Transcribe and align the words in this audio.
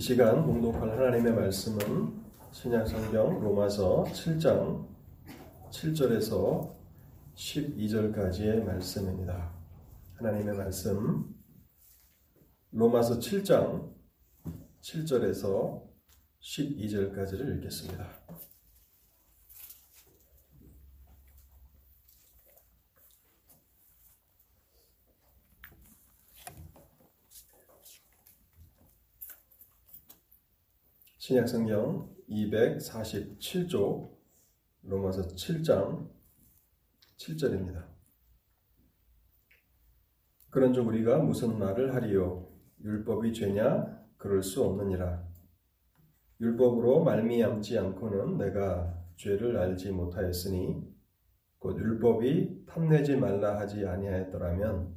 이 0.00 0.02
시간 0.02 0.46
봉독할 0.46 0.92
하나님의 0.92 1.34
말씀은 1.34 2.22
신약성경 2.52 3.38
로마서 3.42 4.04
7장 4.04 4.88
7절에서 5.70 6.74
12절까지의 7.34 8.64
말씀입니다. 8.64 9.52
하나님의 10.14 10.56
말씀 10.56 11.34
로마서 12.70 13.18
7장 13.18 13.92
7절에서 14.80 15.82
12절까지를 16.40 17.58
읽겠습니다. 17.58 18.19
신약성경 31.30 32.12
247조 32.28 34.16
로마서 34.82 35.28
7장 35.28 36.10
7절입니다. 37.18 37.86
그런즉 40.50 40.88
우리가 40.88 41.18
무슨 41.18 41.56
말을 41.56 41.94
하리요? 41.94 42.48
율법이 42.82 43.32
죄냐? 43.32 44.02
그럴 44.16 44.42
수 44.42 44.64
없느니라. 44.64 45.24
율법으로 46.40 47.04
말미암지 47.04 47.78
않고는 47.78 48.36
내가 48.36 49.00
죄를 49.14 49.56
알지 49.56 49.92
못하였으니 49.92 50.82
곧 51.58 51.78
율법이 51.78 52.66
탐내지 52.66 53.14
말라 53.14 53.56
하지 53.56 53.86
아니하였더라면 53.86 54.96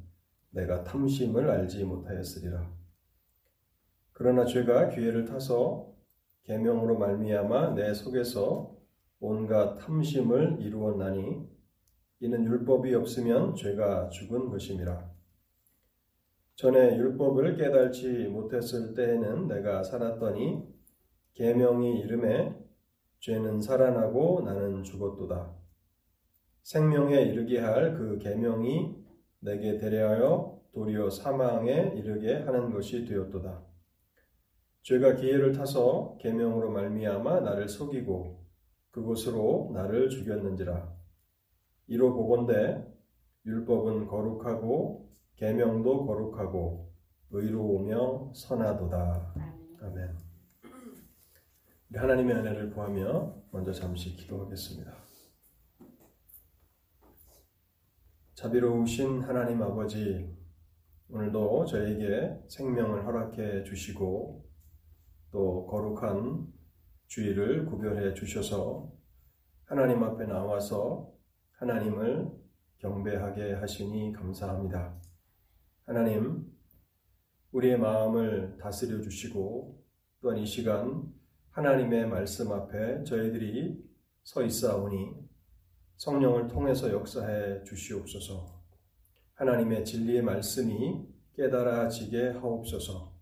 내가 0.50 0.82
탐심을 0.82 1.48
알지 1.48 1.84
못하였으리라. 1.84 2.74
그러나 4.10 4.44
죄가 4.44 4.88
기회를 4.88 5.26
타서 5.26 5.93
계명으로 6.44 6.98
말미암아 6.98 7.74
내 7.74 7.92
속에서 7.94 8.76
온갖 9.20 9.76
탐심을 9.78 10.58
이루었나니 10.60 11.48
이는 12.20 12.44
율법이 12.44 12.94
없으면 12.94 13.54
죄가 13.54 14.08
죽은 14.10 14.50
것임이라. 14.50 15.10
전에 16.56 16.96
율법을 16.96 17.56
깨달지 17.56 18.28
못했을 18.28 18.94
때에는 18.94 19.48
내가 19.48 19.82
살았더니 19.82 20.62
계명이 21.34 21.98
이름에 22.00 22.54
죄는 23.20 23.60
살아나고 23.60 24.42
나는 24.42 24.82
죽었도다. 24.82 25.52
생명에 26.62 27.22
이르게 27.22 27.58
할 27.60 27.94
그 27.96 28.18
계명이 28.18 28.94
내게 29.40 29.78
대하여 29.78 30.60
도리어 30.72 31.10
사망에 31.10 31.92
이르게 31.96 32.34
하는 32.34 32.70
것이 32.70 33.04
되었도다. 33.04 33.73
죄가 34.84 35.16
기회를 35.16 35.52
타서 35.52 36.18
계명으로 36.20 36.70
말미암아 36.70 37.40
나를 37.40 37.68
속이고 37.68 38.44
그곳으로 38.90 39.70
나를 39.72 40.10
죽였는지라 40.10 40.94
이로 41.86 42.12
보건대 42.12 42.86
율법은 43.46 44.06
거룩하고 44.06 45.10
계명도 45.36 46.06
거룩하고 46.06 46.92
의로우며 47.30 48.32
선하도다. 48.34 49.34
아멘. 49.80 50.18
하나님의 51.94 52.36
은혜를 52.36 52.70
구하며 52.70 53.42
먼저 53.52 53.72
잠시 53.72 54.14
기도하겠습니다. 54.16 54.94
자비로우신 58.34 59.22
하나님 59.22 59.62
아버지, 59.62 60.36
오늘도 61.08 61.64
저에게 61.66 62.38
생명을 62.48 63.06
허락해 63.06 63.64
주시고 63.64 64.43
또 65.34 65.66
거룩한 65.66 66.46
주의를 67.08 67.66
구별해 67.66 68.14
주셔서 68.14 68.88
하나님 69.64 70.04
앞에 70.04 70.26
나와서 70.26 71.12
하나님을 71.54 72.30
경배하게 72.78 73.54
하시니 73.54 74.12
감사합니다. 74.12 74.94
하나님, 75.86 76.46
우리의 77.50 77.78
마음을 77.78 78.58
다스려 78.60 79.00
주시고 79.00 79.82
또한 80.20 80.38
이 80.38 80.46
시간 80.46 81.12
하나님의 81.50 82.06
말씀 82.06 82.52
앞에 82.52 83.02
저희들이 83.02 83.84
서 84.22 84.44
있사오니 84.44 85.16
성령을 85.96 86.46
통해서 86.46 86.92
역사해 86.92 87.64
주시옵소서. 87.64 88.62
하나님의 89.34 89.84
진리의 89.84 90.22
말씀이 90.22 91.08
깨달아지게 91.34 92.34
하옵소서. 92.34 93.13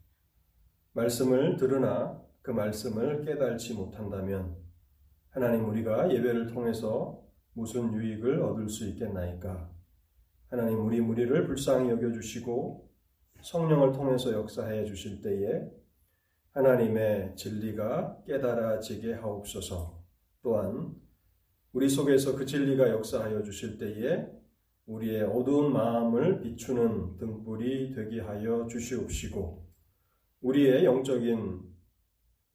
말씀을 0.94 1.56
들으나 1.56 2.22
그 2.42 2.50
말씀을 2.50 3.24
깨달지 3.24 3.74
못한다면 3.74 4.56
하나님 5.30 5.68
우리가 5.68 6.12
예배를 6.12 6.48
통해서 6.48 7.22
무슨 7.54 7.92
유익을 7.94 8.42
얻을 8.42 8.68
수 8.68 8.86
있겠나이까? 8.88 9.70
하나님 10.48 10.84
우리 10.84 11.00
무리를 11.00 11.46
불쌍히 11.46 11.88
여겨 11.90 12.12
주시고 12.12 12.90
성령을 13.40 13.92
통해서 13.92 14.32
역사해 14.32 14.84
주실 14.84 15.22
때에 15.22 15.62
하나님의 16.50 17.36
진리가 17.36 18.24
깨달아지게 18.26 19.14
하옵소서. 19.14 20.02
또한 20.42 20.94
우리 21.72 21.88
속에서 21.88 22.36
그 22.36 22.44
진리가 22.44 22.90
역사하여 22.90 23.42
주실 23.42 23.78
때에 23.78 24.26
우리의 24.86 25.22
어두운 25.22 25.72
마음을 25.72 26.40
비추는 26.40 27.16
등불이 27.16 27.94
되게 27.94 28.20
하여 28.20 28.66
주시옵시고 28.66 29.61
우리의 30.42 30.84
영적인 30.84 31.62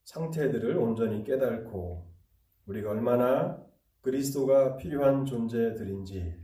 상태들을 0.04 0.78
온전히 0.78 1.24
깨닫고 1.24 2.06
우리가 2.66 2.92
얼마나 2.92 3.66
그리스도가 4.02 4.78
필요한 4.78 5.26
존재들인지 5.26 6.36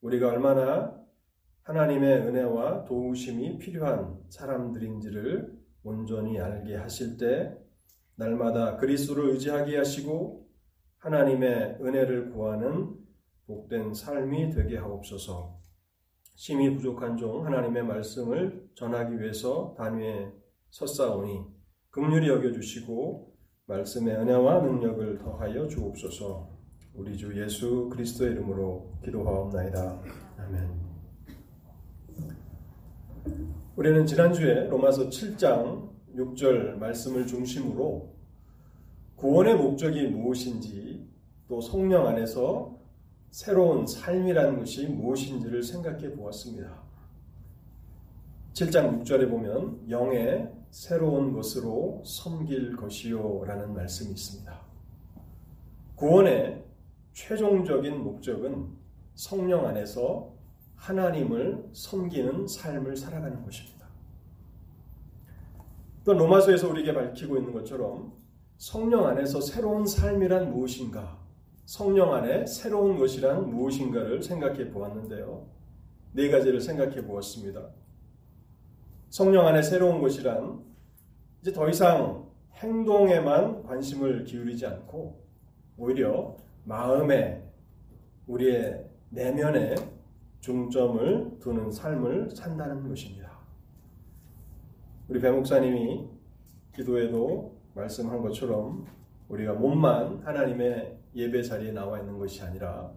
우리가 0.00 0.28
얼마나 0.28 0.96
하나님의 1.62 2.18
은혜와 2.26 2.84
도우심이 2.84 3.58
필요한 3.58 4.18
사람들인지를 4.30 5.58
온전히 5.82 6.40
알게 6.40 6.76
하실 6.76 7.16
때 7.16 7.56
날마다 8.16 8.76
그리스도를 8.76 9.30
의지하게 9.30 9.76
하시고 9.76 10.48
하나님의 10.98 11.78
은혜를 11.80 12.30
구하는 12.30 12.96
복된 13.46 13.94
삶이 13.94 14.50
되게 14.50 14.76
하옵소서. 14.76 15.58
심히 16.34 16.74
부족한 16.74 17.16
종 17.16 17.44
하나님의 17.46 17.84
말씀을 17.84 18.68
전하기 18.74 19.20
위해서 19.20 19.74
단위에 19.76 20.32
섰사오니 20.70 21.40
긍휼히 21.90 22.28
여겨 22.28 22.52
주시고 22.52 23.34
말씀의 23.66 24.14
은혜와 24.16 24.60
능력을 24.60 25.18
더하여 25.18 25.68
주옵소서. 25.68 26.48
우리 26.94 27.16
주 27.16 27.40
예수 27.40 27.88
그리스도의 27.90 28.32
이름으로 28.32 28.92
기도하옵나이다. 29.04 30.02
아멘. 30.38 30.88
우리는 33.76 34.06
지난주에 34.06 34.68
로마서 34.68 35.08
7장 35.08 35.88
6절 36.16 36.78
말씀을 36.78 37.26
중심으로 37.26 38.14
구원의 39.16 39.56
목적이 39.56 40.08
무엇인지 40.08 41.06
또 41.48 41.60
성령 41.60 42.06
안에서 42.06 42.76
새로운 43.30 43.86
삶이라는 43.86 44.58
것이 44.58 44.86
무엇인지를 44.88 45.62
생각해 45.62 46.12
보았습니다. 46.12 46.82
7장 48.54 49.02
6절에 49.02 49.30
보면 49.30 49.88
영의 49.90 50.50
새로운 50.70 51.32
것으로 51.32 52.02
섬길 52.04 52.76
것이요 52.76 53.44
라는 53.46 53.74
말씀이 53.74 54.10
있습니다. 54.10 54.60
구원의 55.96 56.64
최종적인 57.12 57.98
목적은 58.02 58.68
성령 59.14 59.66
안에서 59.66 60.32
하나님을 60.76 61.70
섬기는 61.72 62.46
삶을 62.46 62.96
살아가는 62.96 63.42
것입니다. 63.42 63.88
또 66.04 66.14
로마서에서 66.14 66.70
우리에게 66.70 66.94
밝히고 66.94 67.36
있는 67.36 67.52
것처럼 67.52 68.12
성령 68.56 69.06
안에서 69.06 69.40
새로운 69.40 69.86
삶이란 69.86 70.52
무엇인가, 70.52 71.18
성령 71.64 72.14
안에 72.14 72.46
새로운 72.46 72.96
것이란 72.96 73.50
무엇인가를 73.50 74.22
생각해 74.22 74.70
보았는데요. 74.70 75.46
네 76.12 76.30
가지를 76.30 76.60
생각해 76.60 77.04
보았습니다. 77.04 77.68
성령 79.10 79.46
안에 79.46 79.62
새로운 79.62 80.00
것이란 80.00 80.62
이제 81.40 81.52
더 81.52 81.68
이상 81.68 82.26
행동에만 82.54 83.62
관심을 83.62 84.24
기울이지 84.24 84.66
않고 84.66 85.24
오히려 85.78 86.36
마음에 86.64 87.42
우리의 88.26 88.84
내면에 89.10 89.74
중점을 90.40 91.38
두는 91.40 91.70
삶을 91.70 92.30
산다는 92.30 92.86
것입니다. 92.86 93.38
우리 95.08 95.20
배 95.20 95.30
목사님이 95.30 96.06
기도에도 96.74 97.56
말씀한 97.74 98.20
것처럼 98.20 98.86
우리가 99.28 99.54
몸만 99.54 100.20
하나님의 100.22 100.98
예배 101.14 101.42
자리에 101.42 101.72
나와 101.72 101.98
있는 101.98 102.18
것이 102.18 102.42
아니라 102.42 102.92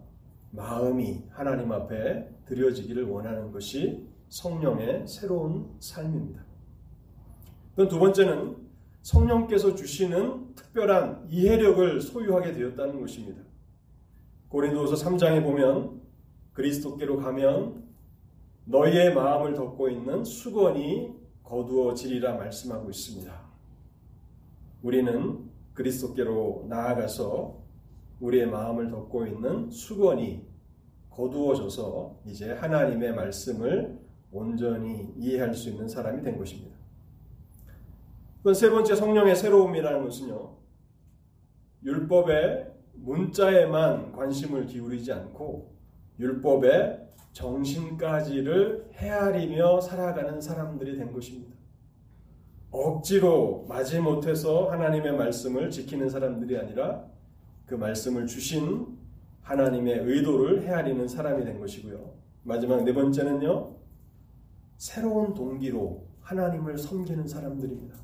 마음이 0.50 1.24
하나님 1.30 1.72
앞에 1.72 2.28
드려지기를 2.44 3.04
원하는 3.04 3.50
것이 3.50 4.11
성령의 4.32 5.06
새로운 5.06 5.76
삶입니다. 5.78 6.42
또 7.76 7.86
두 7.86 7.98
번째는 7.98 8.56
성령께서 9.02 9.74
주시는 9.74 10.54
특별한 10.54 11.26
이해력을 11.28 12.00
소유하게 12.00 12.52
되었다는 12.52 12.98
것입니다. 12.98 13.42
고린도서 14.48 14.94
3장에 15.04 15.42
보면 15.42 16.00
그리스도께로 16.54 17.18
가면 17.18 17.84
너희의 18.64 19.14
마음을 19.14 19.54
덮고 19.54 19.90
있는 19.90 20.24
수건이 20.24 21.14
거두어지리라 21.42 22.34
말씀하고 22.36 22.88
있습니다. 22.88 23.32
우리는 24.82 25.50
그리스도께로 25.74 26.66
나아가서 26.70 27.60
우리의 28.20 28.46
마음을 28.46 28.88
덮고 28.88 29.26
있는 29.26 29.70
수건이 29.70 30.46
거두어져서 31.10 32.22
이제 32.24 32.52
하나님의 32.52 33.14
말씀을 33.14 34.01
온전히 34.32 35.12
이해할 35.16 35.54
수 35.54 35.68
있는 35.68 35.86
사람이 35.86 36.22
된 36.22 36.38
것입니다. 36.38 36.76
세 38.54 38.70
번째 38.70 38.94
성령의 38.96 39.36
새로움이라는 39.36 40.02
것은요. 40.02 40.56
율법의 41.84 42.72
문자에만 42.94 44.12
관심을 44.12 44.66
기울이지 44.66 45.12
않고 45.12 45.76
율법의 46.18 47.08
정신까지를 47.32 48.90
헤아리며 48.94 49.80
살아가는 49.80 50.40
사람들이 50.40 50.96
된 50.96 51.12
것입니다. 51.12 51.52
억지로 52.70 53.66
마지못해서 53.68 54.70
하나님의 54.70 55.12
말씀을 55.16 55.70
지키는 55.70 56.08
사람들이 56.08 56.56
아니라 56.56 57.04
그 57.66 57.74
말씀을 57.74 58.26
주신 58.26 58.98
하나님의 59.42 59.98
의도를 59.98 60.62
헤아리는 60.62 61.06
사람이 61.06 61.44
된 61.44 61.60
것이고요. 61.60 62.14
마지막 62.44 62.82
네 62.84 62.92
번째는요. 62.92 63.81
새로운 64.82 65.32
동기로 65.32 66.08
하나님을 66.22 66.76
섬기는 66.76 67.28
사람들입니다. 67.28 67.94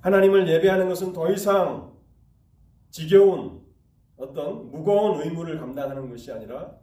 하나님을 0.00 0.48
예배하는 0.48 0.88
것은 0.88 1.12
더 1.12 1.30
이상 1.30 1.92
지겨운 2.88 3.60
어떤 4.16 4.70
무거운 4.70 5.20
의무를 5.20 5.58
감당하는 5.58 6.08
것이 6.08 6.32
아니라 6.32 6.74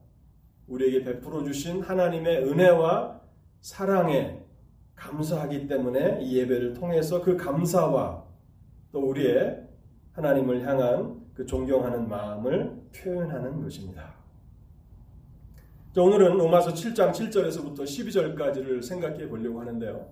우리에게 0.67 1.03
베풀어 1.03 1.43
주신 1.43 1.81
하나님의 1.81 2.43
은혜와 2.43 3.21
사랑에 3.59 4.45
감사하기 4.93 5.65
때문에 5.65 6.21
이 6.21 6.37
예배를 6.37 6.75
통해서 6.75 7.23
그 7.23 7.35
감사와 7.35 8.23
또 8.91 8.99
우리의 8.99 9.67
하나님을 10.11 10.61
향한 10.63 11.25
그 11.33 11.43
존경하는 11.47 12.07
마음을 12.07 12.83
표현하는 12.95 13.63
것입니다. 13.63 14.14
오늘은 15.97 16.37
로마서 16.37 16.73
7장 16.73 17.11
7절에서부터 17.11 17.83
12절까지를 17.83 18.83
생각해 18.83 19.29
보려고 19.29 19.61
하는데요. 19.61 20.05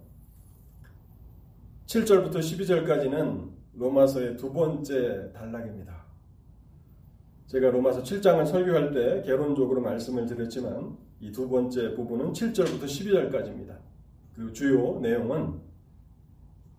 7절부터 1.88 2.38
12절까지는 2.38 3.50
로마서의 3.74 4.38
두 4.38 4.54
번째 4.54 5.32
단락입니다. 5.34 6.04
제가 7.48 7.70
로마서 7.72 8.02
7장을 8.02 8.46
설교할 8.46 8.94
때 8.94 9.22
개론적으로 9.24 9.82
말씀을 9.82 10.26
드렸지만 10.26 10.98
이 11.20 11.32
두 11.32 11.50
번째 11.50 11.94
부분은 11.96 12.34
7절부터 12.34 12.84
12절까지입니다. 12.84 13.78
그 14.36 14.52
주요 14.54 15.00
내용은 15.00 15.60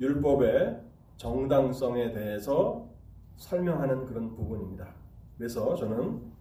율법의 0.00 0.80
정당성에 1.16 2.12
대해서 2.12 2.88
설명하는 3.36 4.06
그런 4.06 4.34
부분입니다. 4.34 4.94
그래서 5.36 5.74
저는 5.76 6.33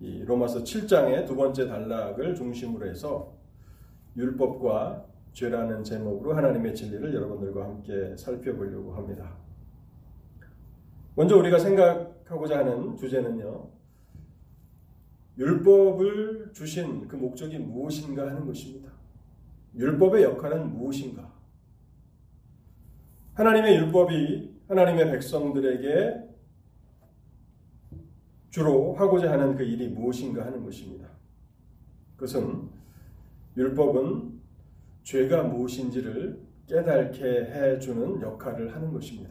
이 0.00 0.24
로마서 0.24 0.62
7장의 0.62 1.26
두 1.26 1.34
번째 1.34 1.66
단락을 1.66 2.34
중심으로 2.34 2.88
해서 2.88 3.36
율법과 4.16 5.04
죄라는 5.32 5.84
제목으로 5.84 6.34
하나님의 6.34 6.74
진리를 6.74 7.14
여러분들과 7.14 7.64
함께 7.64 8.16
살펴보려고 8.16 8.94
합니다. 8.94 9.36
먼저 11.14 11.36
우리가 11.36 11.58
생각하고자 11.58 12.58
하는 12.58 12.96
주제는요. 12.96 13.68
율법을 15.36 16.50
주신 16.52 17.06
그 17.06 17.16
목적이 17.16 17.58
무엇인가 17.58 18.26
하는 18.26 18.46
것입니다. 18.46 18.92
율법의 19.76 20.24
역할은 20.24 20.76
무엇인가? 20.76 21.32
하나님의 23.34 23.76
율법이 23.76 24.58
하나님의 24.68 25.12
백성들에게 25.12 26.17
주로 28.58 28.92
하고자 28.94 29.30
하는 29.30 29.54
그 29.54 29.62
일이 29.62 29.86
무엇인가 29.86 30.44
하는 30.44 30.64
것입니다. 30.64 31.08
그것은 32.16 32.68
율법은 33.56 34.32
죄가 35.04 35.44
무엇인지를 35.44 36.42
깨닫게 36.66 37.22
해주는 37.22 38.20
역할을 38.20 38.74
하는 38.74 38.92
것입니다. 38.92 39.30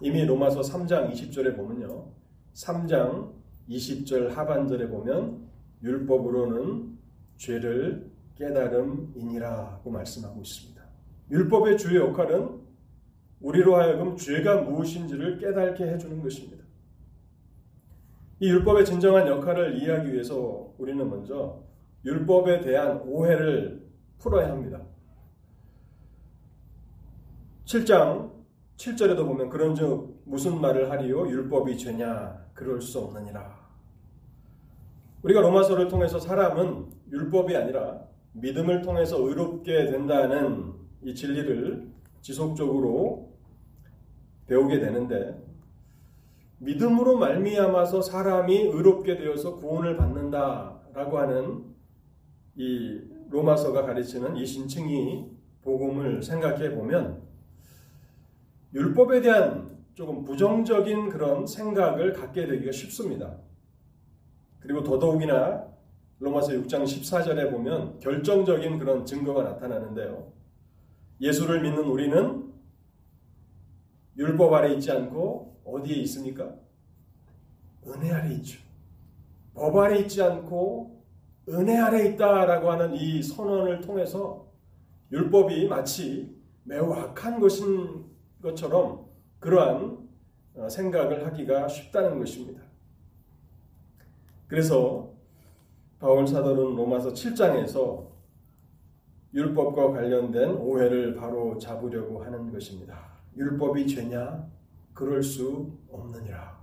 이미 0.00 0.24
로마서 0.24 0.60
3장 0.60 1.12
20절에 1.12 1.56
보면요. 1.56 2.12
3장 2.54 3.32
20절 3.68 4.28
하반절에 4.28 4.88
보면 4.88 5.48
율법으로는 5.82 6.96
죄를 7.38 8.08
깨달음이니라고 8.36 9.90
말씀하고 9.90 10.40
있습니다. 10.42 10.80
율법의 11.32 11.76
주요 11.76 12.06
역할은 12.06 12.60
우리로 13.40 13.74
하여금 13.74 14.16
죄가 14.16 14.62
무엇인지를 14.62 15.38
깨닫게 15.38 15.84
해주는 15.84 16.22
것입니다. 16.22 16.67
이 18.40 18.48
율법의 18.48 18.84
진정한 18.84 19.26
역할을 19.26 19.76
이해하기 19.76 20.12
위해서 20.12 20.72
우리는 20.78 21.08
먼저 21.08 21.62
율법에 22.04 22.60
대한 22.60 23.02
오해를 23.04 23.84
풀어야 24.18 24.50
합니다. 24.50 24.80
7장 27.64 28.30
7절에도 28.76 29.26
보면 29.26 29.48
그런즉 29.48 30.22
무슨 30.24 30.60
말을 30.60 30.90
하리요 30.90 31.28
율법이 31.28 31.76
죄냐 31.76 32.46
그럴 32.54 32.80
수 32.80 33.00
없느니라. 33.00 33.58
우리가 35.22 35.40
로마서를 35.40 35.88
통해서 35.88 36.20
사람은 36.20 36.86
율법이 37.10 37.56
아니라 37.56 38.00
믿음을 38.32 38.82
통해서 38.82 39.20
의롭게 39.20 39.86
된다는 39.86 40.74
이 41.02 41.12
진리를 41.14 41.90
지속적으로 42.20 43.32
배우게 44.46 44.78
되는데 44.78 45.47
믿음으로 46.58 47.16
말미암아서 47.18 48.02
사람이 48.02 48.56
의롭게 48.56 49.16
되어서 49.16 49.56
구원을 49.56 49.96
받는다라고 49.96 51.18
하는 51.18 51.64
이 52.56 53.00
로마서가 53.30 53.82
가르치는 53.82 54.36
이 54.36 54.44
신칭이 54.44 55.30
복음을 55.62 56.22
생각해 56.22 56.74
보면 56.74 57.22
율법에 58.74 59.20
대한 59.20 59.78
조금 59.94 60.24
부정적인 60.24 61.08
그런 61.08 61.46
생각을 61.46 62.12
갖게 62.12 62.46
되기가 62.46 62.72
쉽습니다. 62.72 63.38
그리고 64.60 64.82
더더욱이나 64.82 65.66
로마서 66.18 66.52
6장 66.52 66.82
14절에 66.82 67.50
보면 67.50 68.00
결정적인 68.00 68.78
그런 68.78 69.04
증거가 69.04 69.42
나타나는데요. 69.44 70.32
예수를 71.20 71.62
믿는 71.62 71.84
우리는 71.84 72.52
율법 74.16 74.52
아래 74.52 74.72
있지 74.74 74.90
않고 74.90 75.57
어디에 75.72 75.96
있습니까? 76.02 76.54
은혜 77.86 78.10
아래 78.10 78.34
있죠. 78.34 78.60
법 79.54 79.76
아래 79.76 79.98
있지 80.00 80.22
않고 80.22 81.02
은혜 81.48 81.76
아래 81.78 82.08
있다라고 82.08 82.70
하는 82.70 82.94
이 82.94 83.22
선언을 83.22 83.80
통해서 83.80 84.46
율법이 85.10 85.68
마치 85.68 86.36
매우 86.64 86.92
악한 86.92 87.40
것인 87.40 88.04
것처럼 88.42 89.06
그러한 89.40 90.06
어, 90.54 90.68
생각을 90.68 91.26
하기가 91.26 91.66
쉽다는 91.68 92.18
것입니다. 92.18 92.62
그래서 94.46 95.12
바울 95.98 96.26
사도는 96.26 96.76
로마서 96.76 97.12
7장에서 97.12 98.08
율법과 99.34 99.92
관련된 99.92 100.50
오해를 100.50 101.14
바로 101.14 101.56
잡으려고 101.58 102.22
하는 102.22 102.50
것입니다. 102.52 103.18
율법이 103.36 103.86
죄냐? 103.86 104.48
그럴 104.98 105.22
수 105.22 105.78
없느니라. 105.92 106.58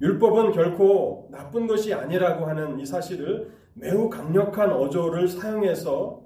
율법은 0.00 0.52
결코 0.52 1.28
나쁜 1.32 1.66
것이 1.66 1.92
아니라고 1.92 2.46
하는 2.46 2.78
이 2.78 2.86
사실을 2.86 3.52
매우 3.74 4.08
강력한 4.08 4.70
어조를 4.70 5.26
사용해서 5.26 6.24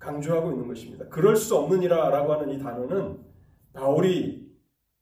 강조하고 0.00 0.50
있는 0.50 0.66
것입니다. 0.66 1.08
그럴 1.08 1.36
수 1.36 1.56
없느니라 1.56 2.10
라고 2.10 2.32
하는 2.32 2.50
이 2.50 2.58
단어는 2.58 3.20
바울이 3.74 4.52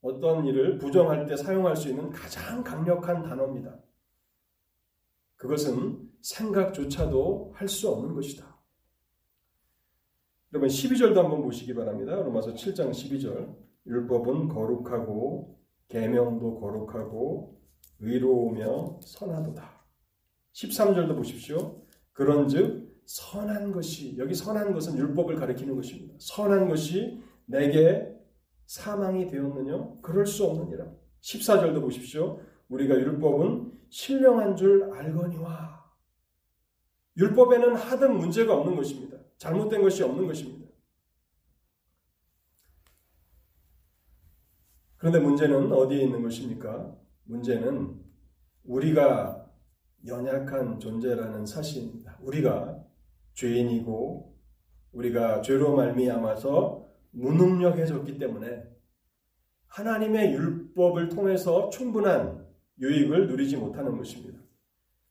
어떤 0.03 0.45
일을 0.45 0.77
부정할 0.77 1.25
때 1.25 1.35
사용할 1.35 1.77
수 1.77 1.89
있는 1.89 2.11
가장 2.11 2.63
강력한 2.63 3.23
단어입니다. 3.23 3.79
그것은 5.37 6.11
생각조차도 6.21 7.53
할 7.55 7.69
수 7.69 7.89
없는 7.89 8.15
것이다. 8.15 8.45
여러분 10.53 10.69
12절도 10.69 11.15
한번 11.15 11.41
보시기 11.41 11.73
바랍니다. 11.73 12.17
로마서 12.17 12.53
7장 12.53 12.91
12절. 12.91 13.70
율법은 13.91 14.49
거룩하고 14.49 15.59
계명도 15.89 16.61
거룩하고 16.61 17.61
의로우며 17.99 19.01
선하도다. 19.03 19.85
13절도 20.53 21.17
보십시오. 21.17 21.83
그런즉 22.13 23.03
선한 23.05 23.73
것이 23.73 24.17
여기 24.19 24.35
선한 24.35 24.73
것은 24.73 24.97
율법을 24.97 25.35
가리키는 25.35 25.75
것입니다. 25.75 26.15
선한 26.19 26.69
것이 26.69 27.21
내게 27.47 28.15
사망이 28.67 29.27
되었느냐? 29.27 29.97
그럴 30.01 30.25
수 30.25 30.45
없느니라. 30.45 30.87
14절도 31.21 31.81
보십시오. 31.81 32.41
우리가 32.69 32.95
율법은 32.95 33.73
신령한 33.89 34.55
줄 34.55 34.93
알거니와. 34.95 35.81
율법에는 37.17 37.75
하등 37.75 38.17
문제가 38.17 38.57
없는 38.57 38.77
것입니다. 38.77 39.19
잘못된 39.39 39.83
것이 39.83 40.05
없는 40.05 40.29
것입니다. 40.29 40.60
그런데 45.01 45.19
문제는 45.19 45.73
어디에 45.73 46.03
있는 46.03 46.23
것입니까? 46.23 46.95
문제는 47.25 47.99
우리가 48.65 49.51
연약한 50.07 50.79
존재라는 50.79 51.47
사실입니다. 51.47 52.19
우리가 52.21 52.85
죄인이고 53.33 54.37
우리가 54.93 55.41
죄로 55.41 55.75
말미암아서 55.75 56.87
무능력해졌기 57.13 58.19
때문에 58.19 58.63
하나님의 59.69 60.35
율법을 60.35 61.09
통해서 61.09 61.71
충분한 61.71 62.47
유익을 62.79 63.29
누리지 63.29 63.57
못하는 63.57 63.97
것입니다. 63.97 64.39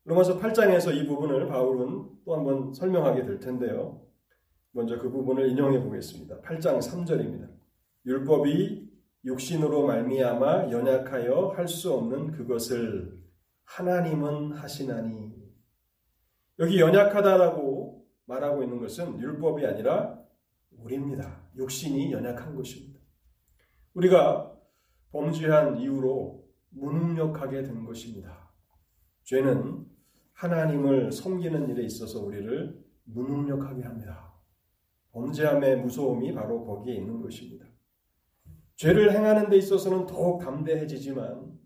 로마서 0.03 0.39
8장에서 0.39 0.95
이 0.95 1.07
부분을 1.07 1.47
바울은 1.47 2.09
또 2.25 2.35
한번 2.35 2.73
설명하게 2.73 3.25
될 3.25 3.39
텐데요. 3.39 4.05
먼저 4.71 4.99
그 4.99 5.09
부분을 5.09 5.49
인용해 5.49 5.81
보겠습니다. 5.81 6.41
8장 6.41 6.77
3절입니다. 6.77 7.49
율법이 8.05 8.88
육신으로 9.25 9.85
말미암아 9.87 10.71
연약하여 10.71 11.53
할 11.55 11.67
수 11.67 11.93
없는 11.93 12.31
그것을 12.31 13.19
하나님은 13.65 14.53
하시나니 14.53 15.37
여기 16.59 16.79
연약하다라고 16.79 18.05
말하고 18.25 18.63
있는 18.63 18.79
것은 18.79 19.19
율법이 19.19 19.65
아니라 19.65 20.19
우리입니다. 20.77 21.43
육신이 21.55 22.11
연약한 22.11 22.55
것입니다. 22.55 22.99
우리가 23.93 24.55
범죄한 25.11 25.77
이후로 25.77 26.47
무능력하게 26.69 27.63
된 27.63 27.83
것입니다. 27.85 28.51
죄는 29.23 29.85
하나님을 30.33 31.11
섬기는 31.11 31.69
일에 31.69 31.83
있어서 31.83 32.23
우리를 32.23 32.83
무능력하게 33.05 33.83
합니다. 33.83 34.33
범죄함의 35.11 35.81
무서움이 35.81 36.33
바로 36.33 36.65
거기에 36.65 36.95
있는 36.95 37.21
것입니다. 37.21 37.65
죄를 38.79 39.11
행하는 39.11 39.49
데 39.49 39.57
있어서는 39.57 40.05
더욱 40.05 40.39
담대해지지만 40.39 41.59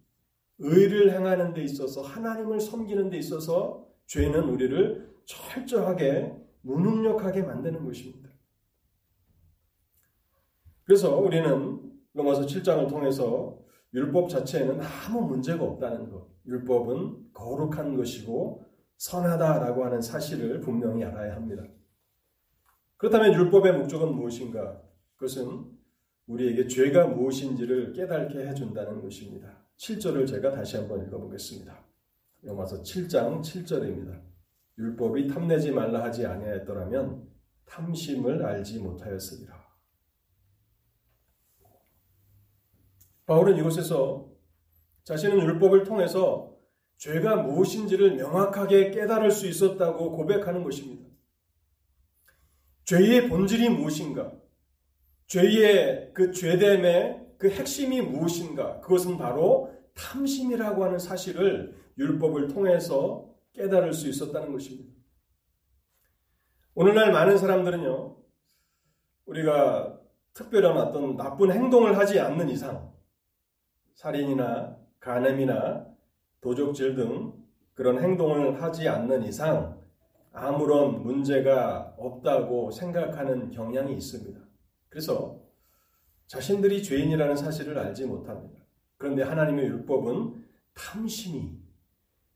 의를 0.58 1.12
행하는 1.12 1.54
데 1.54 1.62
있어서 1.62 2.02
하나님을 2.02 2.60
섬기는 2.60 3.12
데 3.12 3.18
있어서 3.20 3.88
죄는 4.08 4.50
우리를 4.50 5.14
철저하게 5.26 6.36
무능력하게 6.62 7.44
만드는 7.44 7.86
것입니다. 7.86 8.30
그래서 10.86 11.16
우리는 11.20 11.94
로마서 12.14 12.48
7장을 12.48 12.90
통해서 12.90 13.60
율법 13.94 14.28
자체에는 14.30 14.82
아무 14.82 15.22
문제가 15.22 15.64
없다는 15.64 16.10
것, 16.10 16.28
율법은 16.48 17.32
거룩한 17.32 17.96
것이고 17.96 18.66
선하다라고 18.98 19.86
하는 19.86 20.02
사실을 20.02 20.62
분명히 20.62 21.04
알아야 21.04 21.36
합니다. 21.36 21.64
그렇다면 22.98 23.36
율법의 23.36 23.74
목적은 23.74 24.16
무엇인가? 24.16 24.82
그것은 25.16 25.73
우리에게 26.28 26.68
죄가 26.68 27.08
무엇인지를 27.08 27.94
깨닫게 27.94 28.48
해준다는 28.48 29.02
것입니다. 29.02 29.64
7절을 29.78 30.28
제가 30.28 30.52
다시 30.52 30.78
한번 30.78 31.06
읽어보겠습니다. 31.06 31.78
로마서 32.44 32.82
7장 32.82 33.42
7절입니다. 33.42 34.22
율법이 34.78 35.28
탐내지 35.28 35.72
말라 35.72 36.04
하지 36.04 36.26
아니하였더라면 36.26 37.28
탐심을 37.66 38.44
알지 38.46 38.80
못하였으리라. 38.80 39.64
바울은 43.26 43.58
이곳에서 43.58 44.30
자신은 45.04 45.40
율법을 45.40 45.84
통해서 45.84 46.58
죄가 46.98 47.44
무엇인지를 47.44 48.16
명확하게 48.16 48.92
깨달을 48.92 49.32
수 49.32 49.48
있었다고 49.48 50.12
고백하는 50.12 50.64
것입니다. 50.64 51.10
죄의 52.86 53.30
본질이 53.30 53.70
무엇인가? 53.70 54.32
죄의 55.34 56.12
그 56.14 56.32
죄됨의 56.32 57.38
그 57.40 57.50
핵심이 57.50 58.02
무엇인가? 58.02 58.80
그것은 58.82 59.18
바로 59.18 59.74
탐심이라고 59.96 60.84
하는 60.84 61.00
사실을 61.00 61.76
율법을 61.98 62.50
통해서 62.50 63.34
깨달을 63.54 63.94
수 63.94 64.08
있었다는 64.08 64.52
것입니다. 64.52 64.94
오늘날 66.76 67.12
많은 67.12 67.40
사람들은요, 67.40 68.16
우리가 69.26 70.00
특별한 70.36 70.78
어떤 70.78 71.18
나쁜 71.18 71.52
행동을 71.52 71.98
하지 71.98 72.20
않는 72.20 72.50
이상, 72.50 72.94
살인이나 73.96 74.78
간음이나 75.00 75.88
도적질 76.42 76.94
등 76.94 77.34
그런 77.74 78.00
행동을 78.04 78.62
하지 78.62 78.88
않는 78.88 79.24
이상 79.24 79.82
아무런 80.32 81.02
문제가 81.02 81.96
없다고 81.98 82.70
생각하는 82.70 83.50
경향이 83.50 83.94
있습니다. 83.94 84.53
그래서 84.94 85.40
자신들이 86.28 86.84
죄인이라는 86.84 87.36
사실을 87.36 87.80
알지 87.80 88.06
못합니다. 88.06 88.64
그런데 88.98 89.24
하나님의 89.24 89.66
율법은 89.66 90.46
탐심이 90.76 91.50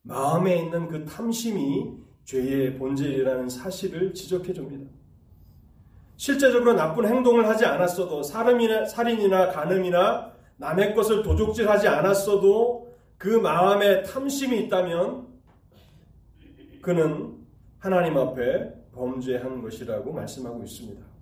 마음에 0.01 0.57
있는 0.57 0.87
그 0.87 1.05
탐심이 1.05 1.99
죄의 2.23 2.79
본질이라는 2.79 3.47
사실을 3.47 4.11
지적해 4.11 4.53
줍니다. 4.53 4.89
실제적으로 6.15 6.73
나쁜 6.73 7.05
행동을 7.05 7.47
하지 7.47 7.63
않았어도 7.63 8.23
살인이나, 8.23 8.85
살인이나 8.85 9.51
간음이나 9.51 10.33
남의 10.57 10.95
것을 10.95 11.21
도둑질하지 11.21 11.87
않았어도 11.87 12.91
그 13.19 13.27
마음에 13.27 14.01
탐심이 14.01 14.61
있다면 14.61 15.27
그는 16.81 17.37
하나님 17.77 18.17
앞에 18.17 18.73
범죄한 18.93 19.61
것이라고 19.61 20.11
말씀하고 20.11 20.63
있습니다. 20.63 21.16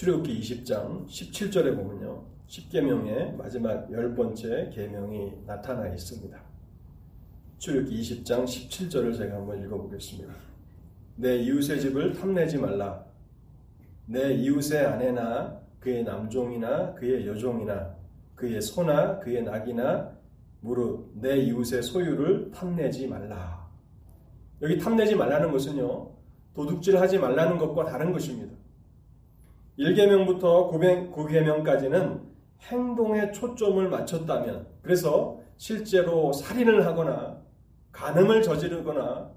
출애굽기 0.00 0.40
20장 0.40 1.06
17절에 1.06 1.76
보면요. 1.76 2.24
10계명의 2.48 3.36
마지막 3.36 3.92
열 3.92 4.14
번째 4.14 4.70
계명이 4.74 5.44
나타나 5.46 5.88
있습니다. 5.88 6.40
출애굽기 7.58 8.00
20장 8.00 8.44
17절을 8.46 9.14
제가 9.14 9.36
한번 9.36 9.62
읽어 9.62 9.76
보겠습니다. 9.76 10.32
내 11.16 11.36
이웃의 11.36 11.82
집을 11.82 12.14
탐내지 12.14 12.56
말라. 12.56 13.04
내 14.06 14.32
이웃의 14.32 14.86
아내나 14.86 15.60
그의 15.80 16.02
남종이나 16.02 16.94
그의 16.94 17.26
여종이나 17.26 17.94
그의 18.34 18.62
소나 18.62 19.18
그의 19.18 19.42
낙이나 19.42 20.16
무릇 20.60 21.12
내 21.12 21.36
이웃의 21.36 21.82
소유를 21.82 22.52
탐내지 22.52 23.06
말라. 23.06 23.68
여기 24.62 24.78
탐내지 24.78 25.14
말라는 25.14 25.52
것은요. 25.52 26.10
도둑질 26.54 26.98
하지 26.98 27.18
말라는 27.18 27.58
것과 27.58 27.84
다른 27.84 28.12
것입니다. 28.12 28.59
1계명부터 29.80 30.70
9계명까지는 31.12 32.20
행동에 32.60 33.32
초점을 33.32 33.88
맞췄다면 33.88 34.66
그래서 34.82 35.40
실제로 35.56 36.32
살인을 36.32 36.86
하거나 36.86 37.40
간음을 37.92 38.42
저지르거나 38.42 39.30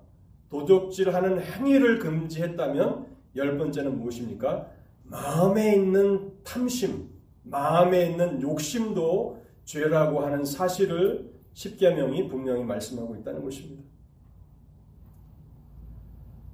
도둑질하는 0.50 1.42
행위를 1.42 2.00
금지했다면 2.00 3.08
열 3.38 3.58
번째는 3.58 3.98
무엇입니까? 3.98 4.68
마음에 5.04 5.76
있는 5.76 6.32
탐심, 6.44 7.10
마음에 7.44 8.06
있는 8.06 8.42
욕심도 8.42 9.44
죄라고 9.64 10.22
하는 10.22 10.44
사실을 10.46 11.34
십계명이 11.54 12.28
분명히 12.28 12.64
말씀하고 12.64 13.16
있다는 13.16 13.44
것입니다. 13.44 13.84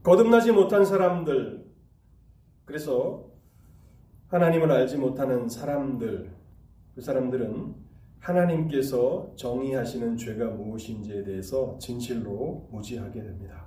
거듭나지 0.04 0.52
못한 0.52 0.86
사람들, 0.86 1.66
그래서 2.66 3.29
하나님을 4.30 4.72
알지 4.72 4.98
못하는 4.98 5.50
사람들, 5.50 6.30
그 6.94 7.02
사람들은 7.02 7.74
하나님께서 8.20 9.32
정의하시는 9.36 10.18
죄가 10.18 10.46
무엇인지에 10.52 11.24
대해서 11.24 11.78
진실로 11.80 12.68
무지하게 12.72 13.24
됩니다. 13.24 13.66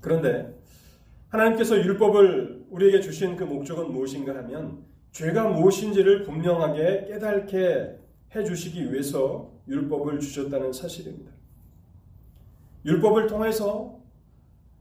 그런데 0.00 0.52
하나님께서 1.28 1.76
율법을 1.76 2.66
우리에게 2.70 3.00
주신 3.00 3.36
그 3.36 3.44
목적은 3.44 3.92
무엇인가 3.92 4.34
하면 4.36 4.84
죄가 5.12 5.50
무엇인지를 5.50 6.24
분명하게 6.24 7.06
깨닫게 7.06 7.98
해 8.34 8.44
주시기 8.44 8.92
위해서 8.92 9.52
율법을 9.68 10.18
주셨다는 10.18 10.72
사실입니다. 10.72 11.30
율법을 12.84 13.28
통해서 13.28 14.00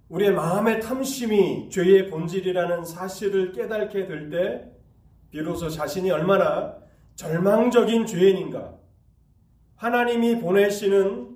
우리의 0.09 0.33
마음의 0.33 0.81
탐심이 0.81 1.69
죄의 1.69 2.09
본질이라는 2.09 2.85
사실을 2.85 3.51
깨닫게 3.51 4.05
될 4.05 4.29
때 4.29 4.71
비로소 5.31 5.69
자신이 5.69 6.12
얼마나 6.12 6.77
절망적인 7.15 8.05
죄인인가 8.05 8.75
하나님이 9.75 10.39
보내시는 10.39 11.35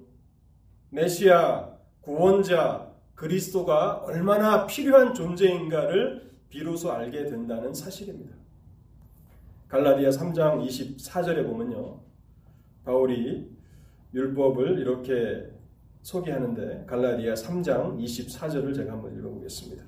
메시아 0.91 1.69
구원자 2.01 2.89
그리스도가 3.15 3.97
얼마나 4.05 4.65
필요한 4.65 5.13
존재인가를 5.13 6.29
비로소 6.49 6.91
알게 6.91 7.25
된다는 7.25 7.73
사실입니다. 7.73 8.35
갈라디아 9.67 10.09
3장 10.09 10.65
24절에 10.65 11.45
보면요. 11.45 11.99
바울이 12.85 13.51
율법을 14.13 14.79
이렇게 14.79 15.51
소개하는데 16.01 16.86
갈라디아 16.88 17.34
3장 17.34 17.98
24절을 18.00 18.75
제가 18.75 18.94
한번 18.94 19.15
읽어보겠습니다. 19.18 19.84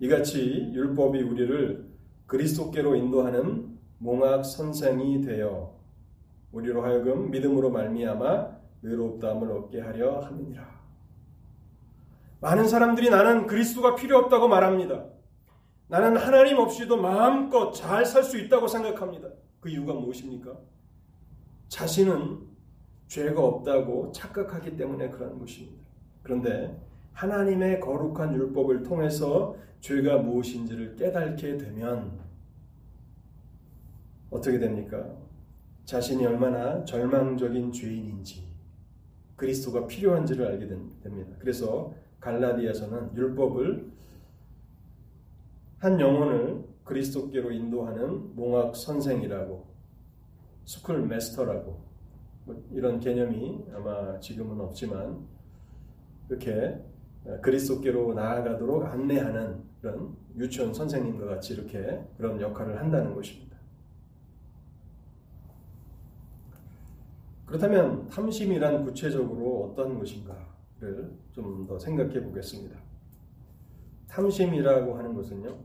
이같이 0.00 0.70
율법이 0.72 1.22
우리를 1.22 1.90
그리스도께로 2.26 2.94
인도하는 2.96 3.78
몽학 3.98 4.44
선생이 4.44 5.20
되어 5.22 5.74
우리로 6.52 6.82
하여금 6.84 7.30
믿음으로 7.30 7.70
말미암아 7.70 8.60
의롭다함을 8.82 9.50
얻게 9.52 9.80
하려 9.80 10.20
함이니라. 10.20 10.80
많은 12.40 12.68
사람들이 12.68 13.10
나는 13.10 13.46
그리스도가 13.46 13.94
필요 13.94 14.16
없다고 14.18 14.48
말합니다. 14.48 15.04
나는 15.88 16.16
하나님 16.16 16.58
없이도 16.58 16.96
마음껏 16.96 17.72
잘 17.72 18.04
살 18.06 18.22
수 18.22 18.38
있다고 18.38 18.68
생각합니다. 18.68 19.28
그 19.60 19.68
이유가 19.68 19.92
무엇입니까? 19.92 20.56
자신은 21.68 22.38
죄가 23.10 23.44
없다고 23.44 24.12
착각하기 24.12 24.76
때문에 24.76 25.10
그런 25.10 25.36
것입니다. 25.36 25.84
그런데 26.22 26.80
하나님의 27.12 27.80
거룩한 27.80 28.34
율법을 28.36 28.84
통해서 28.84 29.56
죄가 29.80 30.18
무엇인지를 30.18 30.94
깨닫게 30.94 31.58
되면 31.58 32.20
어떻게 34.30 34.60
됩니까? 34.60 35.10
자신이 35.86 36.24
얼마나 36.24 36.84
절망적인 36.84 37.72
죄인인지 37.72 38.48
그리스도가 39.34 39.88
필요한지를 39.88 40.46
알게 40.46 40.68
됩니다. 40.68 41.34
그래서 41.40 41.92
갈라디아서는 42.20 43.16
율법을 43.16 43.90
한 45.78 45.98
영혼을 45.98 46.62
그리스도께로 46.84 47.50
인도하는 47.50 48.36
몽학 48.36 48.76
선생이라고 48.76 49.66
schoolmaster라고 50.64 51.70
뭐 51.72 51.89
이런 52.72 52.98
개념이 53.00 53.64
아마 53.74 54.18
지금은 54.20 54.60
없지만 54.60 55.26
이렇게 56.28 56.80
그리스도께로 57.42 58.14
나아가도록 58.14 58.84
안내하는 58.84 59.62
그런 59.80 60.16
유치원 60.36 60.72
선생님과 60.72 61.26
같이 61.26 61.54
이렇게 61.54 62.02
그런 62.16 62.40
역할을 62.40 62.78
한다는 62.80 63.14
것입니다. 63.14 63.56
그렇다면 67.46 68.08
탐심이란 68.08 68.84
구체적으로 68.84 69.70
어떤 69.72 69.98
것인가를 69.98 71.18
좀 71.32 71.66
더 71.66 71.78
생각해 71.78 72.22
보겠습니다. 72.22 72.78
탐심이라고 74.08 74.96
하는 74.96 75.14
것은요, 75.14 75.58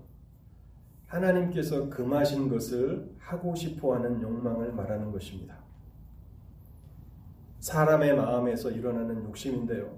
하나님께서 1.08 1.90
금하신 1.90 2.50
것을 2.50 3.16
하고 3.20 3.56
싶어 3.56 3.96
하는 3.96 4.22
욕망을 4.22 4.74
말하는 4.74 5.12
것입니다. 5.12 5.65
사람의 7.66 8.16
마음에서 8.16 8.70
일어나는 8.70 9.24
욕심인데요. 9.24 9.98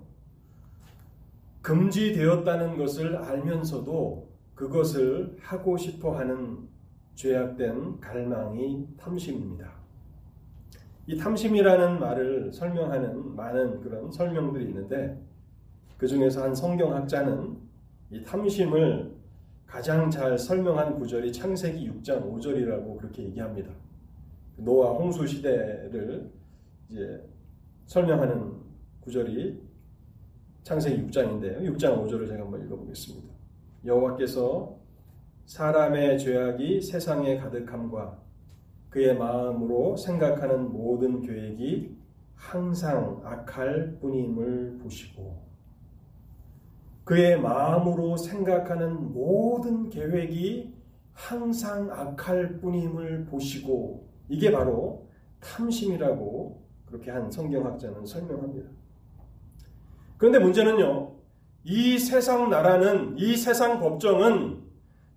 금지되었다는 1.61 2.77
것을 2.77 3.17
알면서도 3.17 4.29
그것을 4.55 5.35
하고 5.41 5.75
싶어 5.75 6.17
하는 6.17 6.69
죄악된 7.15 7.99
갈망이 7.99 8.87
탐심입니다. 8.95 9.69
이 11.07 11.17
탐심이라는 11.17 11.99
말을 11.99 12.53
설명하는 12.53 13.35
많은 13.35 13.81
그런 13.81 14.09
설명들이 14.13 14.67
있는데 14.69 15.21
그 15.97 16.07
중에서 16.07 16.43
한 16.43 16.55
성경학자는 16.55 17.57
이 18.11 18.23
탐심을 18.23 19.13
가장 19.65 20.09
잘 20.09 20.37
설명한 20.37 20.97
구절이 20.97 21.33
창세기 21.33 21.89
6장 21.89 22.31
5절이라고 22.31 22.97
그렇게 22.97 23.23
얘기합니다. 23.23 23.71
노아 24.55 24.91
홍수 24.91 25.27
시대를 25.27 26.31
이제 26.89 27.27
설명하는 27.87 28.51
구절이 28.99 29.63
창세기 30.63 31.07
6장인데요. 31.07 31.61
6장 31.61 32.05
5절을 32.05 32.27
제가 32.27 32.43
한번 32.43 32.65
읽어보겠습니다. 32.65 33.29
여호와께서 33.85 34.77
사람의 35.45 36.19
죄악이 36.19 36.81
세상에 36.81 37.37
가득함과 37.37 38.21
그의 38.89 39.17
마음으로 39.17 39.95
생각하는 39.95 40.73
모든 40.73 41.21
계획이 41.21 41.95
항상 42.35 43.21
악할 43.23 43.99
뿐임을 44.01 44.79
보시고 44.79 45.47
그의 47.05 47.39
마음으로 47.39 48.17
생각하는 48.17 49.13
모든 49.13 49.89
계획이 49.89 50.75
항상 51.13 51.89
악할 51.89 52.59
뿐임을 52.59 53.27
보시고 53.27 54.09
이게 54.27 54.51
바로 54.51 55.07
탐심이라고 55.39 56.66
그렇게 56.87 57.11
한 57.11 57.29
성경학자는 57.29 58.05
설명합니다. 58.05 58.69
그런데 60.17 60.39
문제는요, 60.39 61.13
이 61.63 61.97
세상 61.99 62.49
나라는, 62.49 63.17
이 63.17 63.35
세상 63.35 63.79
법정은 63.79 64.63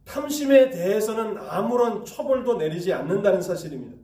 탐심에 0.04 0.70
대해서는 0.70 1.38
아무런 1.38 2.04
처벌도 2.04 2.56
내리지 2.56 2.92
않는다는 2.92 3.40
사실입니다. 3.40 3.96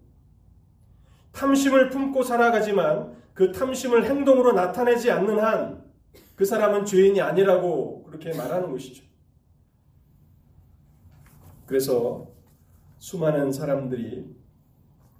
탐심을 1.32 1.90
품고 1.90 2.22
살아가지만 2.22 3.14
그 3.34 3.52
탐심을 3.52 4.04
행동으로 4.08 4.52
나타내지 4.52 5.10
않는 5.10 5.38
한 5.38 5.86
그 6.36 6.44
사람은 6.44 6.84
죄인이 6.84 7.20
아니라고 7.20 8.04
그렇게 8.04 8.36
말하는 8.36 8.70
것이죠. 8.70 9.04
그래서 11.64 12.28
수많은 12.98 13.52
사람들이 13.52 14.36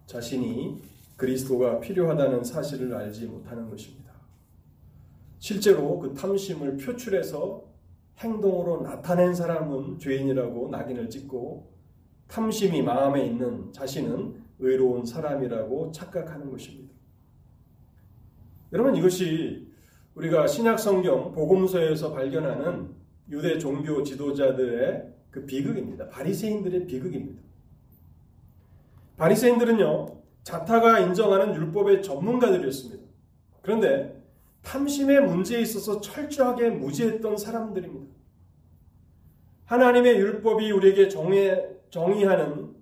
자신이 0.05 0.81
그리스도가 1.17 1.81
필요하다는 1.81 2.45
사실을 2.45 2.95
알지 2.95 3.27
못하는 3.27 3.69
것입니다. 3.71 4.13
실제로 5.39 5.99
그 5.99 6.15
탐심을 6.15 6.77
표출해서 6.77 7.65
행동으로 8.19 8.83
나타낸 8.83 9.35
사람은 9.35 9.99
죄인이라고 9.99 10.69
낙인을 10.71 11.11
찍고 11.11 11.73
탐심이 12.29 12.83
마음에 12.83 13.27
있는 13.27 13.73
자신은 13.73 14.43
의로운 14.59 15.05
사람이라고 15.05 15.93
착각하는 15.93 16.51
것입니다. 16.51 16.95
여러분 18.73 18.97
이것이 18.97 19.71
우리가 20.15 20.47
신약 20.47 20.79
성경 20.79 21.33
복음서에서 21.33 22.13
발견하는 22.13 22.95
유대 23.31 23.59
종교 23.59 24.03
지도자들의 24.03 25.15
그 25.31 25.45
비극입니다. 25.45 26.09
바리새인들의 26.09 26.87
비극입니다. 26.87 27.43
바리새인들은요 29.19 30.26
자타가 30.47 31.01
인정하는 31.01 31.57
율법의 31.57 32.05
전문가들이었습니다. 32.05 33.03
그런데 33.63 34.23
탐심의 34.63 35.23
문제에 35.23 35.61
있어서 35.61 36.01
철저하게 36.01 36.71
무지했던 36.71 37.37
사람들입니다. 37.37 38.15
하나님의 39.65 40.15
율법이 40.19 40.71
우리에게 40.71 41.09
정해, 41.09 41.67
정의하는 41.91 42.77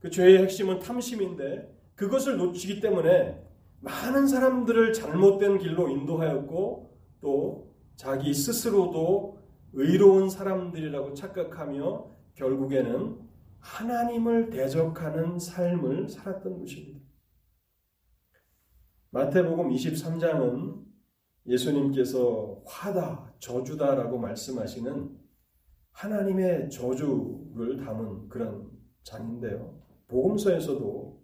그 0.00 0.08
죄의 0.08 0.38
핵심은 0.38 0.78
탐심인데 0.78 1.76
그것을 1.94 2.38
놓치기 2.38 2.80
때문에 2.80 3.38
많은 3.80 4.26
사람들을 4.26 4.94
잘못된 4.94 5.58
길로 5.58 5.90
인도하였고 5.90 6.96
또 7.20 7.70
자기 7.96 8.32
스스로도 8.32 9.38
의로운 9.74 10.30
사람들이라고 10.30 11.12
착각하며 11.12 12.06
결국에는 12.34 13.27
하나님을 13.68 14.50
대적하는 14.50 15.38
삶을 15.38 16.08
살았던 16.08 16.58
것입니다. 16.58 17.00
마태복음 19.10 19.70
23장은 19.70 20.84
예수님께서 21.46 22.62
화다, 22.66 23.34
저주다라고 23.38 24.18
말씀하시는 24.18 25.16
하나님의 25.92 26.70
저주를 26.70 27.76
담은 27.84 28.28
그런 28.28 28.70
장인데요. 29.02 29.80
복음서에서도 30.08 31.22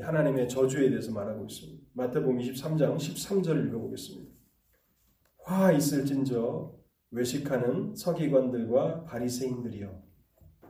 하나님의 0.00 0.48
저주에 0.48 0.90
대해서 0.90 1.12
말하고 1.12 1.46
있습니다. 1.46 1.84
마태복음 1.92 2.38
23장 2.38 2.96
13절을 2.96 3.68
읽어보겠습니다. 3.68 4.32
화 5.38 5.72
있을진저 5.72 6.74
외식하는 7.10 7.94
서기관들과 7.94 9.04
바리새인들이여 9.04 10.02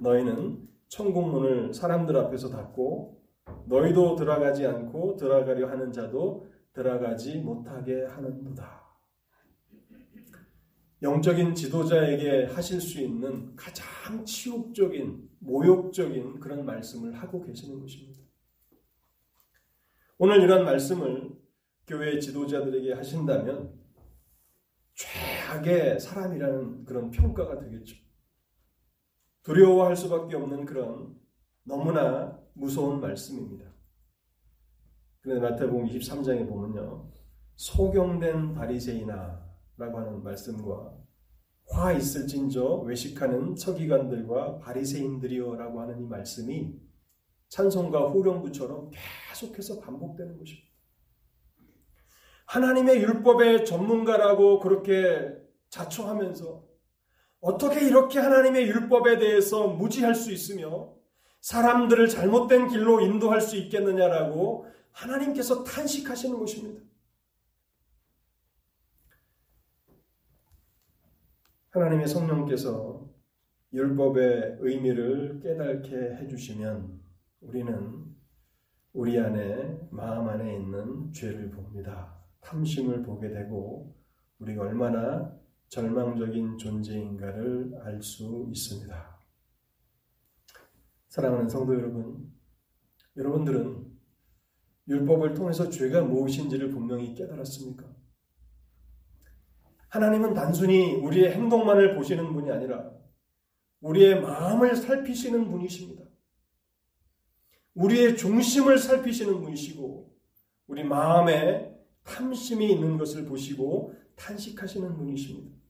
너희는 0.01 0.74
천국문을 0.95 1.75
사람들 1.75 2.17
앞에서 2.17 2.51
닫고 2.51 3.21
너희도 3.67 4.15
들어가지 4.15 4.65
않고 4.65 5.17
들어가려 5.17 5.69
하는 5.69 5.91
자도 5.91 6.47
들어가지 6.73 7.39
못하게 7.39 8.05
하는도다. 8.05 8.85
영적인 11.03 11.55
지도자에게 11.55 12.45
하실 12.45 12.81
수 12.81 13.01
있는 13.01 13.55
가장 13.57 14.25
치욕적인, 14.25 15.31
모욕적인 15.41 16.39
그런 16.39 16.65
말씀을 16.65 17.13
하고 17.15 17.43
계시는 17.43 17.81
것입니다. 17.81 18.23
오늘 20.17 20.43
이런 20.43 20.65
말씀을 20.65 21.31
교회 21.89 22.21
지도자들에게 22.21 22.95
하신다면 22.95 23.75
최악의 24.95 25.99
사람이라는 25.99 26.85
그런 26.85 27.11
평가가 27.11 27.59
되겠죠. 27.59 28.04
두려워할 29.45 29.95
수밖에 29.95 30.37
없는 30.37 30.65
그런 30.65 31.15
너무나 31.63 32.39
무서운 32.55 33.01
말씀입니다. 33.01 33.73
그런데 35.21 35.49
마태복음 35.49 35.87
23장에 35.87 36.49
보면요. 36.49 37.11
소경된 37.57 38.55
바리새인아라고 38.55 39.99
하는 39.99 40.23
말씀과 40.23 40.99
화 41.67 41.93
있을진저 41.93 42.81
외식하는 42.81 43.57
서기관들과 43.57 44.59
바리새인들이여라고 44.59 45.81
하는 45.81 46.01
이 46.01 46.07
말씀이 46.07 46.79
찬송과 47.49 48.09
후렴구처럼 48.11 48.91
계속해서 49.29 49.81
반복되는 49.81 50.37
것입니다. 50.39 50.69
하나님의 52.47 53.03
율법의 53.03 53.65
전문가라고 53.65 54.59
그렇게 54.61 55.35
자초하면서 55.71 56.74
어떻게 57.45 57.87
이렇게 57.87 58.19
하나님의 58.19 58.67
율법에 58.69 59.19
대해서 59.19 59.69
무지할 59.69 60.15
수 60.15 60.33
있으며 60.33 60.95
사람들을 61.43 62.09
잘못된 62.09 62.69
길로 62.69 63.03
인도할 63.03 63.43
수 63.43 63.59
있겠느냐라고 63.59 64.67
하나님께서 64.93 65.63
탄식하시는 65.63 66.39
것입니다. 66.39 66.83
하나님의 71.69 72.09
성령께서 72.09 73.11
율법의 73.75 74.57
의미를 74.61 75.41
깨닫게 75.41 75.95
해주시면 76.23 76.99
우리는 77.43 78.05
우리 78.95 79.19
안에 79.19 79.81
마음 79.91 80.29
안에 80.31 80.57
있는 80.57 81.13
죄를 81.13 81.51
봅니다. 81.51 82.25
탐심을 82.41 83.03
보게 83.03 83.29
되고 83.29 83.95
우리가 84.39 84.63
얼마나 84.63 85.44
절망적인 85.75 86.57
존재인가를 86.57 87.81
알 87.83 88.01
수 88.01 88.47
있습니다. 88.49 89.19
사랑하는 91.09 91.49
성도 91.49 91.75
여러분, 91.75 92.33
여러분들은 93.17 93.85
율법을 94.87 95.35
통해서 95.35 95.69
죄가 95.69 96.03
무엇인지를 96.03 96.71
분명히 96.71 97.13
깨달았습니까? 97.17 97.93
하나님은 99.89 100.35
단순히 100.35 100.95
우리의 100.95 101.33
행동만을 101.33 101.97
보시는 101.97 102.33
분이 102.33 102.53
아니라 102.53 102.93
우리의 103.81 104.21
마음을 104.21 104.77
살피시는 104.77 105.51
분이십니다. 105.51 106.05
우리의 107.75 108.17
중심을 108.17 108.79
살피시는 108.79 109.41
분이시고 109.41 110.17
우리 110.69 110.85
마음에 110.85 111.77
탐심이 112.05 112.71
있는 112.71 112.97
것을 112.97 113.25
보시고 113.25 113.97
탄식하시는 114.15 114.95
분이십니다. 114.97 115.64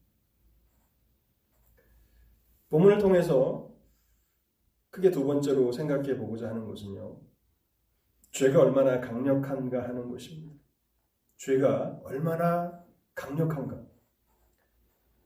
본문을 2.74 2.98
통해서 2.98 3.70
크게 4.90 5.12
두 5.12 5.24
번째로 5.24 5.70
생각해 5.70 6.16
보고자 6.16 6.48
하는 6.48 6.66
것은요. 6.66 7.20
죄가 8.32 8.62
얼마나 8.62 9.00
강력한가 9.00 9.84
하는 9.84 10.10
것입니다. 10.10 10.56
죄가 11.36 12.00
얼마나 12.02 12.84
강력한가. 13.14 13.80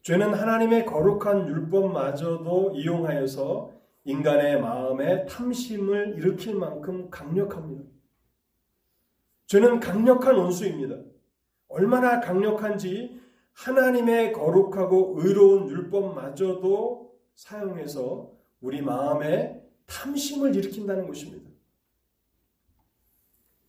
죄는 0.03 0.35
하나님의 0.35 0.85
거룩한 0.85 1.49
율법마저도 1.49 2.73
이용하여서 2.75 3.73
인간의 4.05 4.61
마음에 4.61 5.25
탐심을 5.25 6.19
일으킬 6.19 6.55
만큼 6.55 7.09
강력합니다. 7.09 7.83
죄는 9.47 9.81
강력한 9.81 10.37
원수입니다. 10.37 10.97
얼마나 11.69 12.21
강력한지 12.21 13.19
하나님의 13.55 14.35
거룩하고 14.35 15.15
의로운 15.17 15.71
율법마저도 15.71 17.08
사용해서 17.39 18.33
우리 18.61 18.83
마음에 18.83 19.63
탐심을 19.87 20.57
일으킨다는 20.57 21.07
것입니다. 21.07 21.49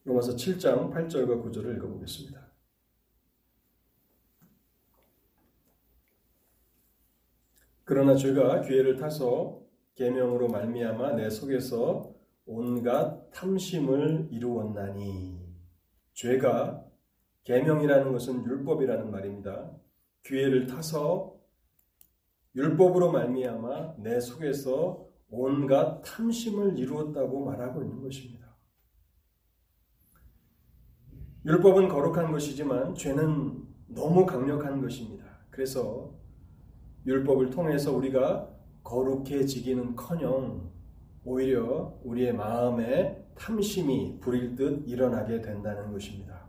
로마서 0.05 0.35
7장 0.35 0.91
8절과 0.91 1.43
9절을 1.43 1.77
읽어보겠습니다. 1.77 2.49
그러나 7.83 8.15
죄가 8.15 8.61
기회를 8.61 8.97
타서 8.97 9.61
계명으로 9.93 10.47
말미암아 10.47 11.13
내 11.13 11.29
속에서 11.29 12.15
온갖 12.47 13.29
탐심을 13.31 14.29
이루었나니 14.31 15.47
죄가 16.13 16.85
계명이라는 17.43 18.11
것은 18.13 18.43
율법이라는 18.45 19.11
말입니다. 19.11 19.71
기회를 20.23 20.65
타서 20.65 21.38
율법으로 22.55 23.11
말미암아 23.11 23.95
내 23.99 24.19
속에서 24.19 25.07
온갖 25.29 26.01
탐심을 26.01 26.77
이루었다고 26.77 27.45
말하고 27.45 27.83
있는 27.83 28.01
것입니다. 28.01 28.49
율법은 31.45 31.87
거룩한 31.87 32.31
것이지만 32.31 32.95
죄는 32.95 33.63
너무 33.87 34.25
강력한 34.25 34.81
것입니다. 34.81 35.25
그래서 35.49 36.13
율법을 37.05 37.49
통해서 37.49 37.95
우리가 37.95 38.49
거룩해지기는커녕 38.83 40.69
오히려 41.23 41.99
우리의 42.03 42.33
마음에 42.33 43.25
탐심이 43.35 44.19
불일 44.19 44.55
듯 44.55 44.83
일어나게 44.87 45.41
된다는 45.41 45.91
것입니다. 45.91 46.47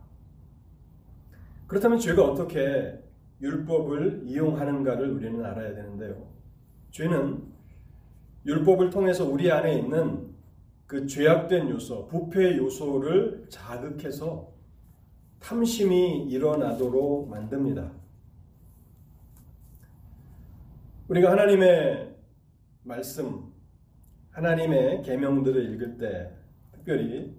그렇다면 1.67 1.99
죄가 1.99 2.23
어떻게 2.23 3.01
율법을 3.41 4.23
이용하는가를 4.25 5.09
우리는 5.11 5.43
알아야 5.43 5.73
되는데요. 5.73 6.31
죄는 6.91 7.43
율법을 8.45 8.89
통해서 8.89 9.25
우리 9.25 9.51
안에 9.51 9.79
있는 9.79 10.31
그 10.85 11.07
죄악된 11.07 11.69
요소, 11.69 12.07
부패 12.07 12.57
요소를 12.57 13.47
자극해서 13.49 14.51
탐심이 15.39 16.25
일어나도록 16.25 17.29
만듭니다. 17.29 17.91
우리가 21.07 21.31
하나님의 21.31 22.15
말씀, 22.83 23.51
하나님의 24.31 25.01
계명들을 25.03 25.73
읽을 25.73 25.97
때 25.97 26.31
특별히 26.71 27.35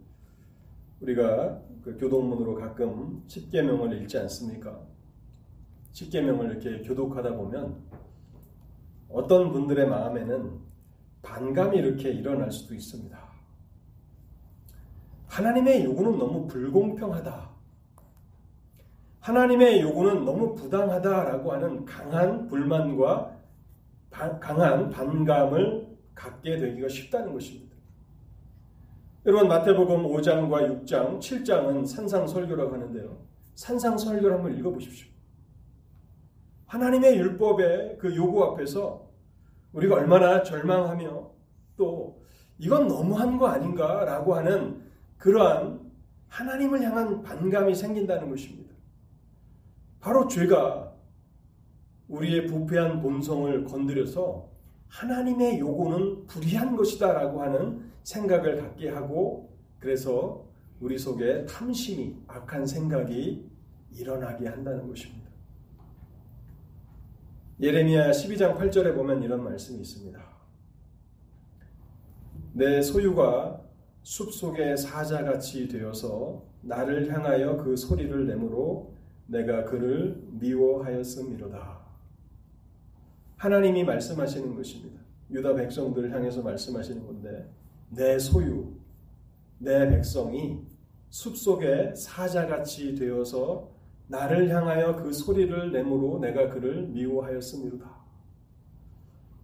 우리가 1.01 1.63
그 1.83 1.97
교동문으로 1.99 2.55
가끔 2.55 3.23
십계명을 3.27 4.01
읽지 4.03 4.19
않습니까? 4.19 4.92
십계명을 5.93 6.51
이렇게 6.51 6.83
교독하다 6.83 7.37
보면 7.37 7.77
어떤 9.09 9.53
분들의 9.53 9.87
마음에는 9.89 10.61
반감이 11.23 11.77
이렇게 11.77 12.11
일어날 12.11 12.51
수도 12.51 12.75
있습니다. 12.75 13.19
하나님의 15.29 15.85
요구는 15.85 16.19
너무 16.19 16.47
불공평하다. 16.47 17.51
하나님의 19.21 19.81
요구는 19.83 20.25
너무 20.25 20.55
부당하다라고 20.55 21.53
하는 21.53 21.85
강한 21.85 22.47
불만과 22.49 23.39
강한 24.11 24.91
반감을 24.91 25.87
갖게 26.15 26.59
되기가 26.59 26.89
쉽다는 26.89 27.33
것입니다. 27.33 27.77
여러분 29.25 29.49
마태복음 29.49 30.03
5장과 30.03 30.85
6장, 30.85 31.21
7장은 31.21 31.87
산상설교라고 31.87 32.75
하는데요. 32.75 33.17
산상설교를 33.55 34.35
한번 34.37 34.59
읽어보십시오. 34.59 35.12
하나님의 36.73 37.19
율법의 37.19 37.99
그 37.99 38.17
요구 38.17 38.43
앞에서 38.45 39.07
우리가 39.75 39.97
얼마나 39.97 40.43
절망하며 40.43 41.31
또 41.77 42.23
이건 42.57 42.89
너무한 42.89 43.37
거 43.37 43.49
아닌가라고 43.49 44.35
하는 44.35 44.83
그러한 45.19 45.81
하나님을 46.29 46.81
향한 46.81 47.23
반감이 47.23 47.75
생긴다는 47.75 48.31
것입니다. 48.31 48.73
바로 50.01 50.27
죄가 50.27 50.95
우리의 52.09 52.47
부패한 52.47 53.03
본성을 53.03 53.65
건드려서 53.65 54.49
하나님의 54.89 55.59
요구는 55.61 56.27
불의한 56.27 56.75
것이다라고 56.75 57.43
하는 57.43 57.93
생각을 58.03 58.63
갖게 58.63 58.89
하고 58.89 59.55
그래서 59.79 60.47
우리 60.81 60.99
속에 60.99 61.45
탐심이 61.45 62.17
악한 62.27 62.67
생각이 62.67 63.47
일어나게 63.91 64.49
한다는 64.49 64.89
것입니다. 64.89 65.22
예레미야 67.63 68.11
12장 68.11 68.59
8절에 68.59 68.93
보면 68.93 69.23
이런 69.23 69.45
말씀이 69.45 69.79
있습니다. 69.83 70.21
내 72.55 72.83
소유가 72.83 73.63
숲속의 74.03 74.77
사자같이 74.77 75.69
되어서 75.69 76.43
나를 76.63 77.13
향하여 77.13 77.59
그 77.59 77.77
소리를 77.77 78.27
내므로 78.27 78.97
내가 79.29 79.63
그를 79.63 80.21
미워하였음이로다. 80.41 81.79
하나님이 83.37 83.85
말씀하시는 83.85 84.57
것입니다. 84.57 85.01
유다 85.31 85.55
백성들을 85.55 86.13
향해서 86.13 86.43
말씀하시는 86.43 87.07
건데 87.07 87.49
내 87.91 88.19
소유, 88.19 88.73
내 89.59 89.89
백성이 89.89 90.59
숲속의 91.11 91.95
사자같이 91.95 92.97
되어서 92.97 93.72
나를 94.13 94.51
향하여 94.51 94.95
그 94.97 95.11
소리를 95.11 95.73
내므로 95.73 96.19
내가 96.19 96.51
그를 96.51 96.83
미워하였음이로다. 96.89 97.91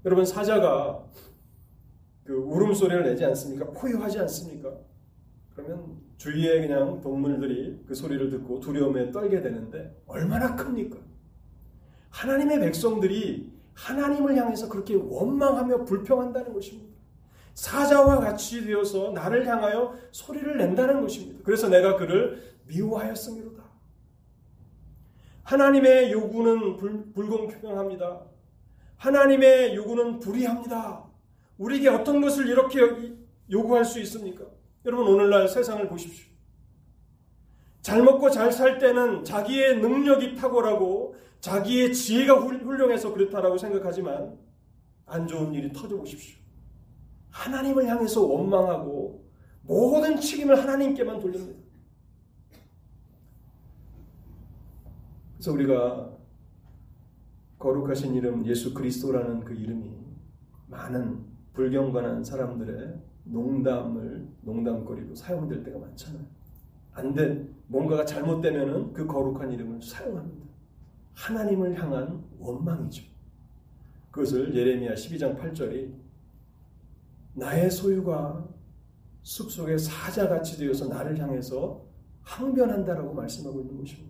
여러분 0.05 0.27
사자가 0.27 1.07
그 2.23 2.35
울음소리를 2.35 3.03
내지 3.03 3.25
않습니까? 3.25 3.65
포효하지 3.71 4.19
않습니까? 4.21 4.71
그러면 5.55 5.97
주위에 6.19 6.61
그냥 6.61 7.01
동물들이 7.01 7.83
그 7.87 7.95
소리를 7.95 8.29
듣고 8.29 8.61
두려움에 8.61 9.11
떨게 9.11 9.41
되는데 9.41 9.97
얼마나 10.07 10.55
큽니까? 10.55 10.99
하나님의 12.11 12.61
백성들이 12.61 13.51
하나님을 13.73 14.37
향해서 14.37 14.69
그렇게 14.69 14.95
원망하며 14.97 15.87
불평한다는 15.87 16.53
것입니다. 16.53 16.95
사자와 17.55 18.21
같이 18.21 18.67
되어서 18.67 19.13
나를 19.13 19.47
향하여 19.47 19.95
소리를 20.13 20.59
낸다는 20.59 21.01
것입니다. 21.01 21.41
그래서 21.43 21.69
내가 21.71 21.97
그를 21.97 22.43
미워하였음이로다. 22.67 23.58
하나님의 25.49 26.13
요구는 26.13 26.77
불, 26.77 27.11
불공평합니다. 27.15 28.21
하나님의 28.97 29.75
요구는 29.77 30.19
불의합니다. 30.19 31.05
우리에게 31.57 31.89
어떤 31.89 32.21
것을 32.21 32.49
이렇게 32.49 32.81
요구할 33.51 33.83
수 33.83 33.99
있습니까? 34.01 34.45
여러분 34.85 35.07
오늘날 35.09 35.49
세상을 35.49 35.89
보십시오. 35.89 36.27
잘 37.81 38.03
먹고 38.03 38.29
잘 38.29 38.53
살 38.53 38.79
때는 38.79 39.25
자기의 39.25 39.79
능력이 39.81 40.35
탁월하고 40.35 41.17
자기의 41.41 41.95
지혜가 41.95 42.35
훌륭해서 42.35 43.15
그렇다라고 43.15 43.57
생각하지만 43.57 44.39
안 45.07 45.27
좋은 45.27 45.55
일이 45.55 45.73
터져 45.73 45.97
보십시오. 45.97 46.37
하나님을 47.31 47.87
향해서 47.87 48.21
원망하고 48.21 49.25
모든 49.63 50.21
책임을 50.21 50.61
하나님께만 50.61 51.19
돌립니다. 51.21 51.58
그래서 55.49 55.53
우리가 55.53 56.11
거룩하신 57.59 58.15
이름 58.15 58.45
예수 58.45 58.75
그리스도라는 58.75 59.45
그 59.45 59.55
이름이 59.55 59.91
많은 60.67 61.25
불경건한 61.55 62.23
사람들의 62.23 63.01
농담을 63.25 64.29
농담거리로 64.43 65.15
사용될 65.15 65.63
때가 65.63 65.79
많잖아요. 65.79 66.23
안된 66.93 67.55
뭔가가 67.67 68.05
잘못되면은 68.05 68.93
그 68.93 69.07
거룩한 69.07 69.51
이름을 69.53 69.81
사용합니다. 69.81 70.47
하나님을 71.15 71.83
향한 71.83 72.23
원망이죠. 72.39 73.05
그것을 74.11 74.55
예레미야 74.55 74.95
12장 74.95 75.39
8절이 75.39 75.95
나의 77.35 77.71
소유가 77.71 78.47
숲속에 79.23 79.79
사자같이 79.79 80.59
되어서 80.59 80.89
나를 80.89 81.19
향해서 81.19 81.87
항변한다라고 82.23 83.15
말씀하고 83.15 83.61
있는 83.63 83.79
것입니다. 83.79 84.08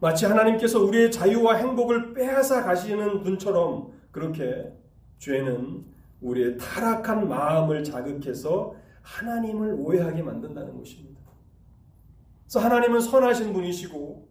마치 0.00 0.26
하나님께서 0.26 0.80
우리의 0.80 1.10
자유와 1.10 1.56
행복을 1.56 2.14
빼앗아 2.14 2.62
가시는 2.62 3.22
분처럼 3.22 3.92
그렇게 4.10 4.72
죄는 5.18 5.84
우리의 6.20 6.56
타락한 6.56 7.28
마음을 7.28 7.82
자극해서 7.82 8.74
하나님을 9.02 9.74
오해하게 9.78 10.22
만든다는 10.22 10.76
것입니다. 10.76 11.20
그래서 12.44 12.60
하나님은 12.60 13.00
선하신 13.00 13.52
분이시고 13.52 14.28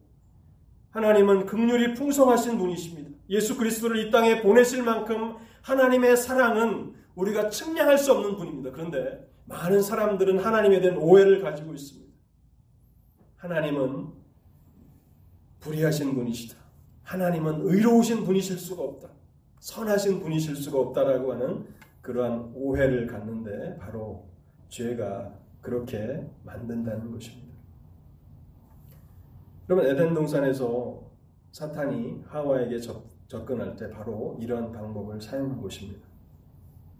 하나님은 0.92 1.46
극률이 1.46 1.94
풍성하신 1.94 2.58
분이십니다. 2.58 3.12
예수 3.30 3.58
그리스도를 3.58 4.08
이 4.08 4.12
땅에 4.12 4.42
보내실 4.42 4.84
만큼 4.84 5.36
하나님의 5.62 6.16
사랑은 6.16 6.94
우리가 7.16 7.50
측량할 7.50 7.98
수 7.98 8.14
없는 8.14 8.38
분입니다. 8.38 8.72
그런데 8.72 9.28
많은 9.46 9.82
사람들은 9.82 10.40
하나님에 10.40 10.80
대한 10.80 10.98
오해를 10.98 11.42
가지고 11.42 11.74
있습니다. 11.74 12.08
하나님은 13.38 14.17
불의하신 15.60 16.16
분이시다. 16.16 16.58
하나님은 17.04 17.62
의로우신 17.62 18.24
분이실 18.26 18.58
수가 18.58 18.84
없다. 18.84 19.10
선하신 19.60 20.20
분이실 20.22 20.56
수가 20.56 20.80
없다라고 20.80 21.34
하는 21.34 21.66
그러한 22.02 22.52
오해를 22.54 23.08
갖는데 23.08 23.78
바로 23.78 24.28
죄가 24.70 25.34
그렇게 25.62 26.26
만든다는 26.44 27.12
것입니다. 27.12 27.48
그러면 29.66 29.88
에덴 29.88 30.14
동산에서 30.14 31.02
사탄이 31.52 32.24
하와에게 32.28 32.80
접, 32.80 33.04
접근할 33.28 33.76
때 33.76 33.90
바로 33.90 34.38
이러한 34.40 34.72
방법을 34.72 35.20
사용한 35.20 35.62
것입니다. 35.62 36.08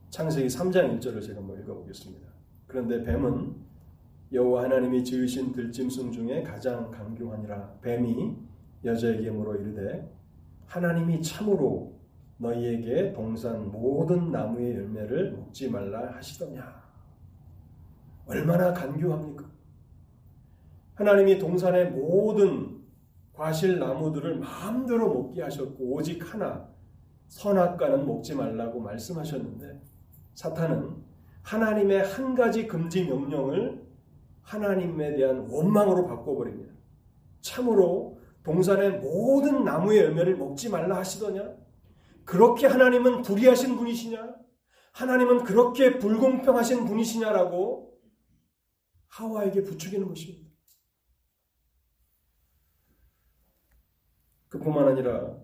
창세기 0.10 0.48
3장 0.48 1.00
1절을 1.00 1.22
제가 1.26 1.40
한번 1.40 1.60
읽어보겠습니다. 1.62 2.28
그런데 2.66 3.04
뱀은 3.04 3.56
여호와 4.34 4.64
하나님이 4.64 5.04
지으신 5.04 5.54
들짐승 5.54 6.12
중에 6.12 6.44
가장 6.44 6.92
강교하니라 6.92 7.80
뱀이 7.82 8.36
여자에게 8.84 9.32
물어 9.32 9.56
이르되 9.56 10.10
하나님이 10.66 11.22
참으로 11.22 11.98
너희에게 12.38 13.14
동산 13.14 13.72
모든 13.72 14.32
나무의 14.32 14.76
열매를 14.76 15.32
먹지 15.32 15.70
말라 15.70 16.16
하시더냐. 16.16 16.88
얼마나 18.28 18.74
간교합니까? 18.74 19.46
하나님이 20.96 21.38
동산의 21.40 21.92
모든 21.92 22.78
과실 23.34 23.80
나무들을 23.80 24.40
마음대로 24.40 25.14
먹게 25.14 25.44
하셨고 25.44 25.94
오직 25.94 26.34
하나 26.34 26.68
선악과는 27.28 28.06
먹지 28.06 28.36
말라고 28.36 28.80
말씀하셨는데 28.80 29.82
사탄은 30.34 30.96
하나님의 31.44 32.04
한 32.04 32.36
가지 32.36 32.68
금지 32.68 33.06
명령을 33.06 33.86
하나님에 34.42 35.16
대한 35.16 35.48
원망으로 35.50 36.08
바꿔버립니다. 36.08 36.74
참으로 37.42 38.17
동산의 38.48 39.00
모든 39.00 39.66
나무의 39.66 40.00
열매를 40.04 40.38
먹지 40.38 40.70
말라 40.70 40.98
하시더냐? 41.00 41.54
그렇게 42.24 42.66
하나님은 42.66 43.22
불의하신 43.22 43.76
분이시냐? 43.76 44.36
하나님은 44.94 45.44
그렇게 45.44 45.98
불공평하신 45.98 46.86
분이시냐라고 46.86 48.00
하와에게 49.08 49.64
부추기는 49.64 50.08
것입니다. 50.08 50.50
그뿐만 54.48 54.88
아니라 54.88 55.38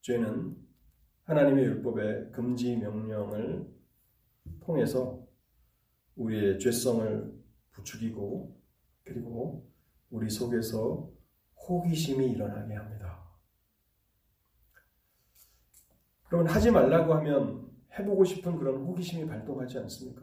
죄는 0.00 0.56
하나님의 1.24 1.64
율법의 1.66 2.32
금지 2.32 2.78
명령을 2.78 3.70
통해서 4.60 5.22
우리의 6.16 6.58
죄성을 6.58 7.30
부추기고 7.72 8.58
그리고 9.04 9.70
우리 10.08 10.30
속에서 10.30 11.13
호기심이 11.68 12.32
일어나게 12.32 12.74
합니다. 12.74 13.24
그러면 16.28 16.52
하지 16.52 16.70
말라고 16.70 17.14
하면 17.14 17.70
해보고 17.98 18.24
싶은 18.24 18.56
그런 18.56 18.82
호기심이 18.82 19.26
발동하지 19.26 19.78
않습니까? 19.78 20.22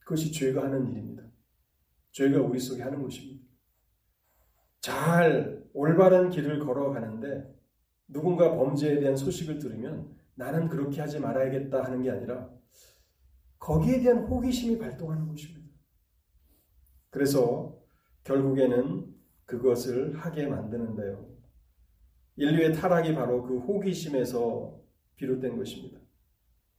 그것이 0.00 0.30
죄가 0.32 0.64
하는 0.64 0.86
일입니다. 0.90 1.24
죄가 2.12 2.40
우리 2.40 2.60
속에 2.60 2.82
하는 2.82 3.02
것입니다. 3.02 3.44
잘 4.80 5.64
올바른 5.72 6.28
길을 6.28 6.58
걸어가는데 6.60 7.54
누군가 8.08 8.54
범죄에 8.54 9.00
대한 9.00 9.16
소식을 9.16 9.58
들으면 9.58 10.14
나는 10.34 10.68
그렇게 10.68 11.00
하지 11.00 11.18
말아야겠다 11.18 11.84
하는 11.84 12.02
게 12.02 12.10
아니라 12.10 12.50
거기에 13.58 14.00
대한 14.00 14.18
호기심이 14.24 14.78
발동하는 14.78 15.26
것입니다. 15.26 15.70
그래서 17.08 17.80
결국에는 18.24 19.13
그것을 19.46 20.16
하게 20.16 20.46
만드는데요. 20.46 21.34
인류의 22.36 22.72
타락이 22.72 23.14
바로 23.14 23.42
그 23.42 23.58
호기심에서 23.58 24.80
비롯된 25.16 25.56
것입니다. 25.56 26.00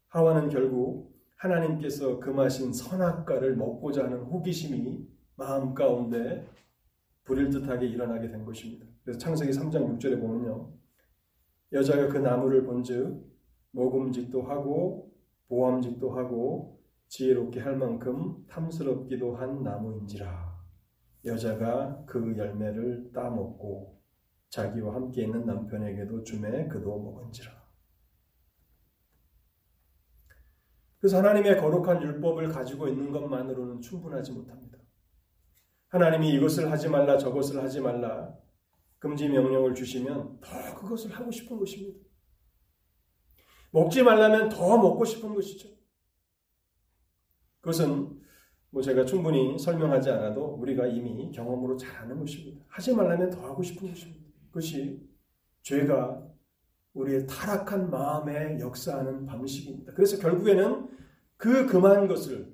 하와는 0.09 0.49
결국 0.49 1.15
하나님께서 1.37 2.19
금하신 2.19 2.73
선악과를 2.73 3.55
먹고자 3.55 4.05
하는 4.05 4.19
호기심이 4.23 5.07
마음 5.35 5.73
가운데 5.73 6.47
불일 7.23 7.49
듯하게 7.49 7.87
일어나게 7.87 8.29
된 8.29 8.45
것입니다. 8.45 8.85
그래서 9.03 9.19
창세기 9.19 9.51
3장 9.51 9.97
6절에 9.97 10.19
보면요. 10.19 10.71
여자가 11.73 12.07
그 12.07 12.17
나무를 12.17 12.63
본즉 12.65 13.25
먹음직도 13.71 14.43
하고 14.43 15.11
보암직도 15.47 16.11
하고 16.11 16.79
지혜롭게 17.07 17.59
할 17.59 17.75
만큼 17.75 18.45
탐스럽기도 18.47 19.35
한 19.35 19.63
나무인지라. 19.63 20.54
여자가 21.25 22.05
그 22.05 22.37
열매를 22.37 23.11
따먹고 23.13 23.99
자기와 24.49 24.95
함께 24.95 25.23
있는 25.23 25.45
남편에게도 25.45 26.23
주매 26.23 26.67
그도 26.67 26.99
먹은지라. 26.99 27.65
그래서 30.99 31.17
하나님의 31.17 31.57
거룩한 31.57 32.01
율법을 32.01 32.49
가지고 32.49 32.87
있는 32.87 33.11
것만으로는 33.11 33.81
충분하지 33.81 34.31
못합니다. 34.31 34.77
하나님이 35.89 36.33
이것을 36.33 36.71
하지 36.71 36.89
말라 36.89 37.17
저것을 37.17 37.61
하지 37.61 37.79
말라 37.79 38.35
금지 38.99 39.29
명령을 39.29 39.75
주시면 39.75 40.39
더 40.41 40.75
그것을 40.75 41.11
하고 41.11 41.31
싶은 41.31 41.57
것입니다. 41.57 41.99
먹지 43.71 44.03
말라면 44.03 44.49
더 44.49 44.77
먹고 44.77 45.05
싶은 45.05 45.35
것이죠. 45.35 45.69
그것은 47.59 48.24
뭐 48.75 48.81
제가 48.81 49.05
충분히 49.05 49.57
설명하지 49.57 50.09
않아도 50.09 50.47
우리가 50.59 50.85
이미 50.85 51.31
경험으로 51.31 51.77
잘 51.77 51.95
아는 51.95 52.19
것입니다. 52.19 52.61
하지 52.67 52.93
말라면 52.93 53.29
더 53.29 53.41
하고 53.45 53.63
싶은 53.63 53.87
것입니다. 53.87 54.21
그것이 54.47 55.01
죄가 55.61 56.21
우리의 56.93 57.25
타락한 57.25 57.89
마음에 57.89 58.59
역사하는 58.59 59.27
방식입니다. 59.27 59.93
그래서 59.93 60.17
결국에는 60.17 60.89
그 61.37 61.65
금한 61.67 62.09
것을 62.09 62.53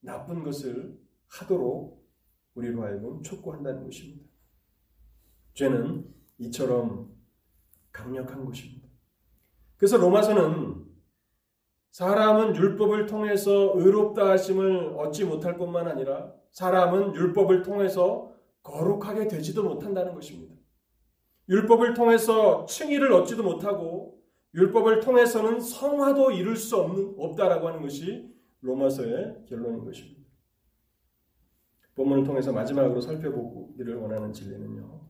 나쁜 0.00 0.42
것을 0.42 1.00
하도록 1.28 2.06
우리로 2.52 2.82
하여금 2.82 3.22
촉구한다는 3.22 3.84
것입니다. 3.84 4.26
죄는 5.54 6.04
이처럼 6.36 7.16
강력한 7.92 8.44
것입니다. 8.44 8.86
그래서 9.78 9.96
로마서는 9.96 10.81
사람은 11.92 12.56
율법을 12.56 13.06
통해서 13.06 13.72
의롭다 13.74 14.30
하심을 14.30 14.94
얻지 14.96 15.26
못할 15.26 15.58
것만 15.58 15.86
아니라 15.86 16.32
사람은 16.50 17.14
율법을 17.14 17.62
통해서 17.62 18.34
거룩하게 18.62 19.28
되지도 19.28 19.62
못한다는 19.62 20.14
것입니다. 20.14 20.54
율법을 21.50 21.92
통해서 21.92 22.64
칭의를 22.64 23.12
얻지도 23.12 23.42
못하고 23.42 24.18
율법을 24.54 25.00
통해서는 25.00 25.60
성화도 25.60 26.30
이룰 26.30 26.56
수 26.56 26.78
없는 26.78 27.14
없다라고 27.18 27.68
하는 27.68 27.82
것이 27.82 28.34
로마서의 28.62 29.44
결론인 29.46 29.84
것입니다. 29.84 30.22
본문을 31.94 32.24
통해서 32.24 32.52
마지막으로 32.52 33.02
살펴보기를 33.02 33.96
원하는 33.96 34.32
진리는요. 34.32 35.08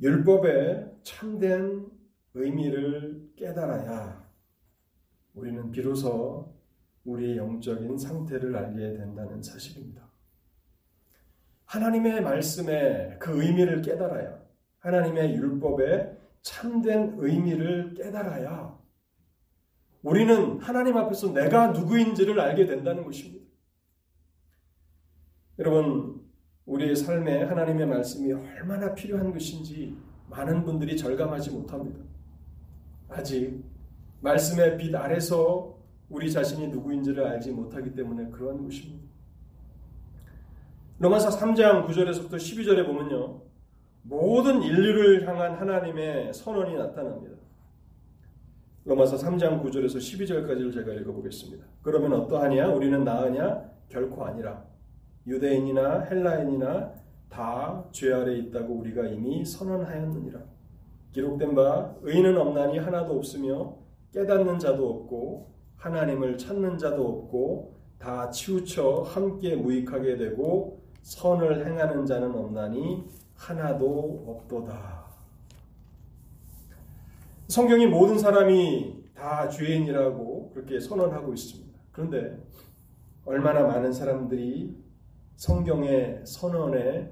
율법의 0.00 0.96
참된 1.04 1.99
의미를 2.34 3.30
깨달아야 3.36 4.28
우리는 5.34 5.70
비로소 5.70 6.54
우리의 7.04 7.36
영적인 7.36 7.96
상태를 7.98 8.54
알게 8.56 8.96
된다는 8.98 9.42
사실입니다. 9.42 10.08
하나님의 11.64 12.20
말씀의 12.20 13.18
그 13.18 13.42
의미를 13.42 13.80
깨달아야 13.80 14.40
하나님의 14.80 15.34
율법의 15.34 16.18
참된 16.42 17.14
의미를 17.18 17.94
깨달아야 17.94 18.78
우리는 20.02 20.58
하나님 20.60 20.96
앞에서 20.96 21.32
내가 21.32 21.68
누구인지를 21.68 22.40
알게 22.40 22.66
된다는 22.66 23.04
것입니다. 23.04 23.44
여러분, 25.58 26.22
우리의 26.64 26.96
삶에 26.96 27.44
하나님의 27.44 27.86
말씀이 27.86 28.32
얼마나 28.32 28.94
필요한 28.94 29.30
것인지 29.30 29.96
많은 30.30 30.64
분들이 30.64 30.96
절감하지 30.96 31.50
못합니다. 31.50 32.09
아직 33.10 33.62
말씀의 34.20 34.76
빛 34.78 34.94
아래서 34.94 35.76
우리 36.08 36.30
자신이 36.30 36.68
누구인지를 36.68 37.24
알지 37.26 37.50
못하기 37.52 37.94
때문에 37.94 38.30
그러한 38.30 38.64
것입니다. 38.64 39.08
로마서 40.98 41.30
3장 41.38 41.86
9절에서부터 41.86 42.34
12절에 42.34 42.86
보면요. 42.86 43.40
모든 44.02 44.62
인류를 44.62 45.26
향한 45.26 45.54
하나님의 45.54 46.32
선언이 46.34 46.76
나타납니다. 46.76 47.36
로마서 48.84 49.16
3장 49.16 49.62
9절에서 49.62 49.96
12절까지를 49.96 50.72
제가 50.74 50.92
읽어보겠습니다. 50.94 51.64
그러면 51.82 52.12
어떠하냐? 52.14 52.68
우리는 52.68 53.04
나으냐? 53.04 53.70
결코 53.88 54.24
아니라. 54.24 54.64
유대인이나 55.26 56.00
헬라인이나 56.00 56.92
다 57.28 57.88
죄 57.92 58.12
아래 58.12 58.34
있다고 58.36 58.74
우리가 58.74 59.06
이미 59.06 59.44
선언하였느니라. 59.44 60.40
기록된 61.12 61.54
바 61.54 61.94
의인은 62.02 62.36
없나니 62.38 62.78
하나도 62.78 63.16
없으며 63.16 63.76
깨닫는 64.12 64.58
자도 64.58 64.88
없고 64.88 65.50
하나님을 65.76 66.36
찾는 66.38 66.78
자도 66.78 67.06
없고 67.06 67.76
다 67.98 68.30
치우쳐 68.30 69.02
함께 69.02 69.56
무익하게 69.56 70.16
되고 70.16 70.82
선을 71.02 71.66
행하는 71.66 72.06
자는 72.06 72.34
없나니 72.34 73.04
하나도 73.34 74.24
없도다. 74.26 75.00
성경이 77.48 77.86
모든 77.86 78.18
사람이 78.18 79.04
다 79.14 79.48
죄인이라고 79.48 80.50
그렇게 80.54 80.78
선언하고 80.78 81.32
있습니다. 81.34 81.78
그런데 81.92 82.38
얼마나 83.24 83.64
많은 83.66 83.92
사람들이 83.92 84.76
성경의 85.36 86.22
선언에 86.24 87.10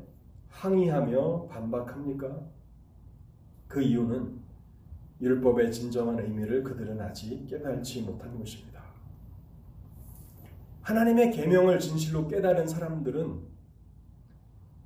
항의하며 0.49 1.47
반박합니까? 1.49 2.39
그 3.69 3.83
이유는 3.83 4.39
율법의 5.21 5.71
진정한 5.73 6.19
의미를 6.19 6.65
그들은 6.65 7.01
아직 7.01 7.47
깨달지 7.47 8.03
못한 8.03 8.37
것입니다. 8.39 8.83
하나님의 10.83 11.33
계명을 11.33 11.79
진실로 11.79 12.27
깨달은 12.27 12.67
사람들은 12.67 13.41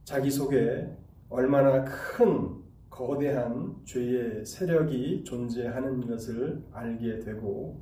자기 0.04 0.30
속에 0.30 0.96
얼마나 1.28 1.84
큰 1.84 2.60
거대한 2.90 3.76
죄의 3.84 4.44
세력이 4.44 5.24
존재하는 5.24 6.06
것을 6.06 6.62
알게 6.72 7.20
되고 7.20 7.80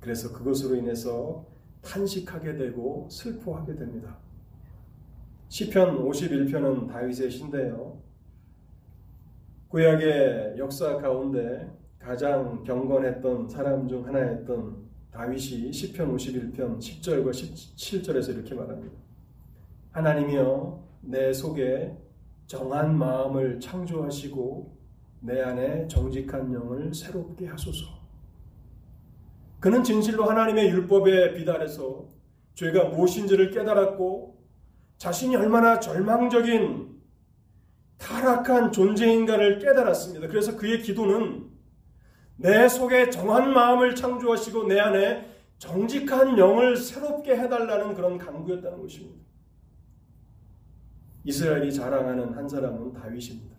그래서 0.00 0.32
그것으로 0.32 0.76
인해서 0.76 1.46
탄식하게 1.82 2.56
되고 2.56 3.08
슬퍼하게 3.10 3.76
됩니다. 3.76 4.16
시편 5.48 6.04
51편은 6.04 6.88
다윗의 6.88 7.30
시인데요. 7.30 7.87
구약의 9.68 10.54
역사 10.56 10.96
가운데 10.96 11.70
가장 11.98 12.62
경건했던 12.64 13.50
사람 13.50 13.86
중 13.86 14.06
하나였던 14.06 14.88
다윗이 15.10 15.70
시편 15.70 16.16
51편 16.16 16.78
10절과 16.78 17.30
17절에서 17.30 18.30
이렇게 18.30 18.54
말합니다. 18.54 18.96
하나님이여 19.90 20.84
내 21.02 21.32
속에 21.34 21.94
정한 22.46 22.96
마음을 22.96 23.60
창조하시고 23.60 24.78
내 25.20 25.42
안에 25.42 25.86
정직한 25.86 26.50
영을 26.54 26.94
새롭게 26.94 27.46
하소서. 27.48 27.84
그는 29.60 29.84
진실로 29.84 30.24
하나님의 30.24 30.70
율법에 30.70 31.34
비달해서 31.34 32.08
죄가 32.54 32.84
무엇인지를 32.84 33.50
깨달았고 33.50 34.38
자신이 34.96 35.36
얼마나 35.36 35.78
절망적인 35.78 36.97
타락한 37.98 38.72
존재인가를 38.72 39.58
깨달았습니다. 39.58 40.28
그래서 40.28 40.56
그의 40.56 40.80
기도는 40.82 41.50
내 42.36 42.68
속에 42.68 43.10
정한 43.10 43.52
마음을 43.52 43.94
창조하시고 43.94 44.68
내 44.68 44.78
안에 44.78 45.28
정직한 45.58 46.38
영을 46.38 46.76
새롭게 46.76 47.36
해달라는 47.36 47.94
그런 47.94 48.16
강구였다는 48.16 48.80
것입니다. 48.80 49.18
이스라엘이 51.24 51.72
자랑하는 51.72 52.32
한 52.32 52.48
사람은 52.48 52.92
다윗입니다. 52.92 53.56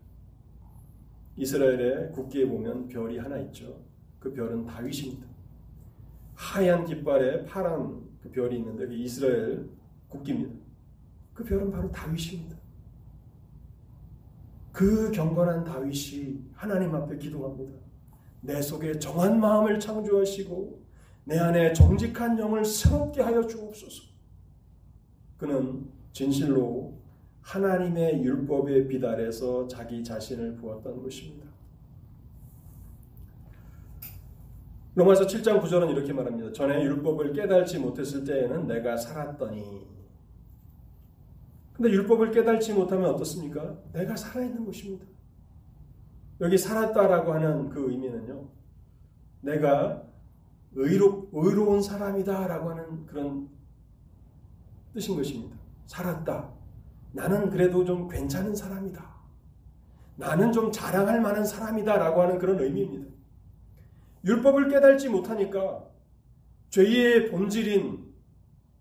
이스라엘의 1.36 2.12
국기에 2.14 2.48
보면 2.48 2.88
별이 2.88 3.18
하나 3.18 3.38
있죠. 3.40 3.84
그 4.20 4.34
별은 4.34 4.66
다윗입니다. 4.66 5.28
하얀 6.34 6.86
깃발에 6.86 7.46
파란 7.46 8.02
그 8.22 8.32
별이 8.32 8.58
있는데 8.58 8.88
그 8.88 8.94
이스라엘 8.94 9.70
국기입니다. 10.08 10.56
그 11.34 11.44
별은 11.44 11.70
바로 11.70 11.92
다윗입니다. 11.92 12.59
그 14.80 15.12
경건한 15.12 15.66
다윗이 15.66 16.40
하나님 16.54 16.96
앞에 16.96 17.18
기도합니다. 17.18 17.74
내 18.40 18.62
속에 18.62 18.98
정한 18.98 19.38
마음을 19.38 19.78
창조하시고 19.78 20.82
내 21.26 21.38
안에 21.38 21.74
정직한 21.74 22.40
영을 22.40 22.64
새롭게 22.64 23.22
하여 23.22 23.46
주옵소서. 23.46 24.04
그는 25.36 25.86
진실로 26.14 26.98
하나님의 27.42 28.24
율법에 28.24 28.88
비달해서 28.88 29.68
자기 29.68 30.02
자신을 30.02 30.56
부었던 30.56 31.04
것입니다. 31.04 31.46
로마서 34.96 35.28
7장 35.28 35.62
9절은 35.62 35.90
이렇게 35.90 36.14
말합니다. 36.14 36.54
전에 36.54 36.82
율법을 36.84 37.34
깨달지 37.34 37.80
못했을 37.80 38.24
때에는 38.24 38.66
내가 38.66 38.96
살았더니 38.96 39.99
근데 41.80 41.92
율법을 41.92 42.32
깨달지 42.32 42.74
못하면 42.74 43.10
어떻습니까? 43.12 43.74
내가 43.94 44.14
살아있는 44.14 44.66
것입니다. 44.66 45.06
여기 46.42 46.58
살았다라고 46.58 47.34
하는 47.34 47.70
그 47.70 47.90
의미는요. 47.90 48.50
내가 49.40 50.04
의로, 50.74 51.30
의로운 51.32 51.82
사람이다라고 51.82 52.72
하는 52.72 53.06
그런 53.06 53.48
뜻인 54.94 55.16
것입니다. 55.16 55.56
살았다. 55.88 56.52
나는 57.14 57.50
그래도 57.50 57.86
좀 57.86 58.10
괜찮은 58.10 58.54
사람이다. 58.54 59.16
나는 60.18 60.52
좀 60.52 60.74
자랑할 60.74 61.22
만한 61.22 61.46
사람이다라고 61.46 62.22
하는 62.22 62.40
그런 62.40 62.60
의미입니다. 62.60 63.10
율법을 64.26 64.68
깨달지 64.68 65.08
못하니까 65.08 65.86
죄의 66.72 67.32
본질인 67.32 68.06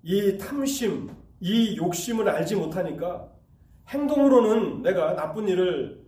이 0.03 0.37
탐심, 0.37 1.17
이 1.41 1.77
욕심을 1.77 2.29
알지 2.29 2.57
못하니까 2.57 3.33
행동으로는 3.89 4.83
내가 4.83 5.15
나쁜 5.15 5.49
일을 5.49 6.05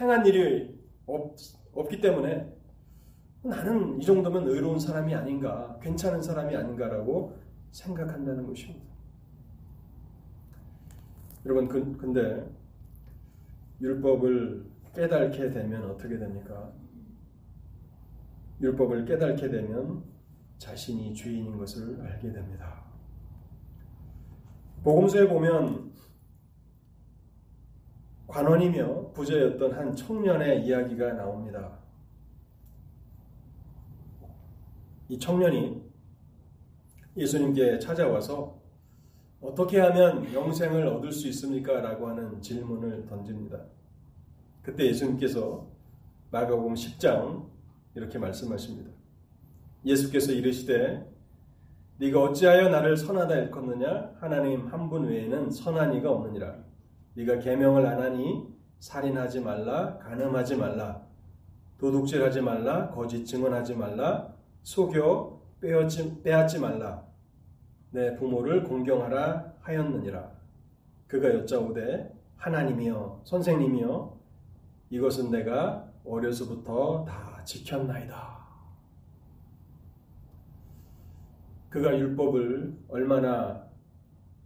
행한 0.00 0.26
일이 0.26 0.78
없, 1.06 1.34
없기 1.72 2.00
때문에 2.00 2.52
나는 3.42 4.00
이 4.00 4.04
정도면 4.04 4.48
의로운 4.48 4.78
사람이 4.78 5.14
아닌가, 5.14 5.78
괜찮은 5.82 6.20
사람이 6.22 6.54
아닌가라고 6.54 7.36
생각한다는 7.70 8.46
것입니다. 8.46 8.86
여러분, 11.44 11.68
그, 11.68 11.96
근데 11.96 12.46
율법을 13.80 14.66
깨닫게 14.94 15.50
되면 15.50 15.90
어떻게 15.90 16.18
됩니까? 16.18 16.72
율법을 18.60 19.04
깨닫게 19.04 19.48
되면 19.48 20.02
자신이 20.58 21.14
죄인인 21.14 21.56
것을 21.56 22.00
알게 22.00 22.32
됩니다. 22.32 22.87
복음서에 24.88 25.28
보면 25.28 25.92
관원이며 28.26 29.12
부자였던 29.12 29.74
한 29.74 29.94
청년의 29.94 30.64
이야기가 30.64 31.12
나옵니다. 31.12 31.78
이 35.10 35.18
청년이 35.18 35.82
예수님께 37.18 37.78
찾아와서 37.80 38.58
어떻게 39.42 39.78
하면 39.78 40.32
영생을 40.32 40.86
얻을 40.86 41.12
수 41.12 41.28
있습니까? 41.28 41.82
라고 41.82 42.08
하는 42.08 42.40
질문을 42.40 43.04
던집니다. 43.04 43.66
그때 44.62 44.86
예수님께서 44.86 45.68
마가복음 46.30 46.72
10장 46.72 47.46
이렇게 47.94 48.18
말씀하십니다. 48.18 48.90
예수께서 49.84 50.32
이르시되 50.32 51.17
네가 52.00 52.22
어찌하여 52.22 52.68
나를 52.68 52.96
선하다 52.96 53.34
일컫느냐? 53.36 54.12
하나님 54.20 54.66
한 54.68 54.88
분 54.88 55.04
외에는 55.08 55.50
선한 55.50 55.94
이가 55.94 56.10
없느니라. 56.12 56.54
네가 57.14 57.40
계명을 57.40 57.84
안 57.86 58.00
하니 58.00 58.46
살인하지 58.78 59.40
말라 59.40 59.98
간음하지 59.98 60.54
말라 60.56 61.02
도둑질하지 61.78 62.40
말라 62.42 62.90
거짓 62.90 63.24
증언하지 63.24 63.74
말라 63.74 64.32
속여 64.62 65.40
빼앗지, 65.60 66.22
빼앗지 66.22 66.60
말라. 66.60 67.02
내 67.90 68.14
부모를 68.14 68.62
공경하라 68.62 69.54
하였느니라. 69.60 70.30
그가 71.08 71.28
여짜오되 71.34 72.12
하나님이여 72.36 73.22
선생님이여 73.24 74.16
이것은 74.90 75.30
내가 75.32 75.88
어려서부터 76.04 77.04
다 77.08 77.42
지켰나이다. 77.44 78.37
그가 81.68 81.98
율법을 81.98 82.76
얼마나 82.88 83.68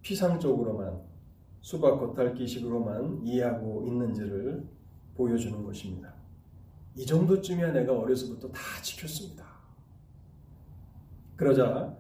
피상적으로만 0.03 1.01
수박 1.61 2.01
겉핥기식으로만 2.01 3.21
이해하고 3.25 3.87
있는지를 3.87 4.69
보여주는 5.15 5.63
것입니다. 5.65 6.13
이 6.97 7.07
정도쯤이야 7.07 7.73
내가 7.73 7.97
어려서부터 7.97 8.51
다 8.51 8.61
지켰습니다. 8.83 9.47
그러자 11.37 11.97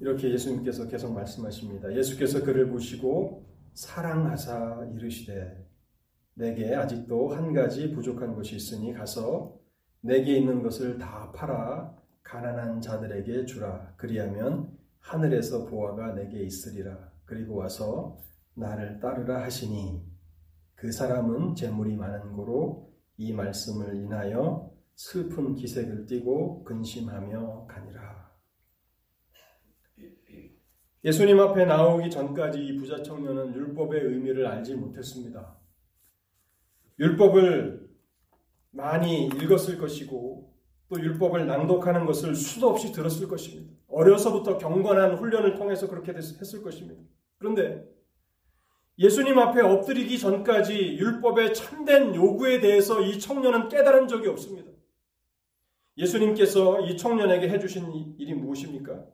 이렇게 0.00 0.30
예수님께서 0.30 0.86
계속 0.88 1.12
말씀하십니다. 1.14 1.94
예수께서 1.94 2.42
그를 2.44 2.68
보시고 2.68 3.46
사랑하사 3.72 4.86
이르시되 4.94 5.66
내게 6.34 6.74
아직도 6.74 7.34
한 7.34 7.52
가지 7.52 7.90
부족한 7.92 8.34
것이 8.34 8.56
있으니 8.56 8.92
가서 8.92 9.58
내게 10.00 10.36
있는 10.36 10.62
것을 10.62 10.98
다 10.98 11.32
팔아 11.32 11.96
가난한 12.24 12.80
자들에게 12.80 13.44
주라. 13.44 13.94
그리하면 13.96 14.76
하늘에서 15.00 15.66
보화가 15.66 16.14
내게 16.14 16.42
있으리라. 16.42 17.12
그리고 17.24 17.56
와서 17.56 18.18
나를 18.54 18.98
따르라 19.00 19.42
하시니 19.42 20.02
그 20.74 20.90
사람은 20.90 21.54
재물이 21.54 21.96
많은 21.96 22.32
고로 22.32 22.92
이 23.16 23.32
말씀을 23.32 23.94
인하여 23.96 24.72
슬픈 24.96 25.54
기색을 25.54 26.06
띠고 26.06 26.64
근심하며 26.64 27.66
가니라. 27.66 28.24
예수님 31.04 31.38
앞에 31.38 31.66
나오기 31.66 32.10
전까지 32.10 32.64
이 32.64 32.76
부자 32.78 33.02
청년은 33.02 33.54
율법의 33.54 34.00
의미를 34.00 34.46
알지 34.46 34.74
못했습니다. 34.74 35.58
율법을 36.98 37.90
많이 38.70 39.26
읽었을 39.26 39.78
것이고 39.78 40.53
또 40.88 41.00
율법을 41.00 41.46
낭독하는 41.46 42.06
것을 42.06 42.34
수도 42.34 42.68
없이 42.68 42.92
들었을 42.92 43.28
것입니다. 43.28 43.74
어려서부터 43.88 44.58
경건한 44.58 45.16
훈련을 45.16 45.54
통해서 45.54 45.88
그렇게 45.88 46.12
했을 46.12 46.62
것입니다. 46.62 47.02
그런데 47.38 47.84
예수님 48.98 49.38
앞에 49.38 49.60
엎드리기 49.60 50.18
전까지 50.18 50.96
율법의 50.98 51.54
참된 51.54 52.14
요구에 52.14 52.60
대해서 52.60 53.00
이 53.00 53.18
청년은 53.18 53.68
깨달은 53.68 54.06
적이 54.08 54.28
없습니다. 54.28 54.70
예수님께서 55.96 56.80
이 56.82 56.96
청년에게 56.96 57.48
해주신 57.48 58.16
일이 58.18 58.34
무엇입니까? 58.34 59.06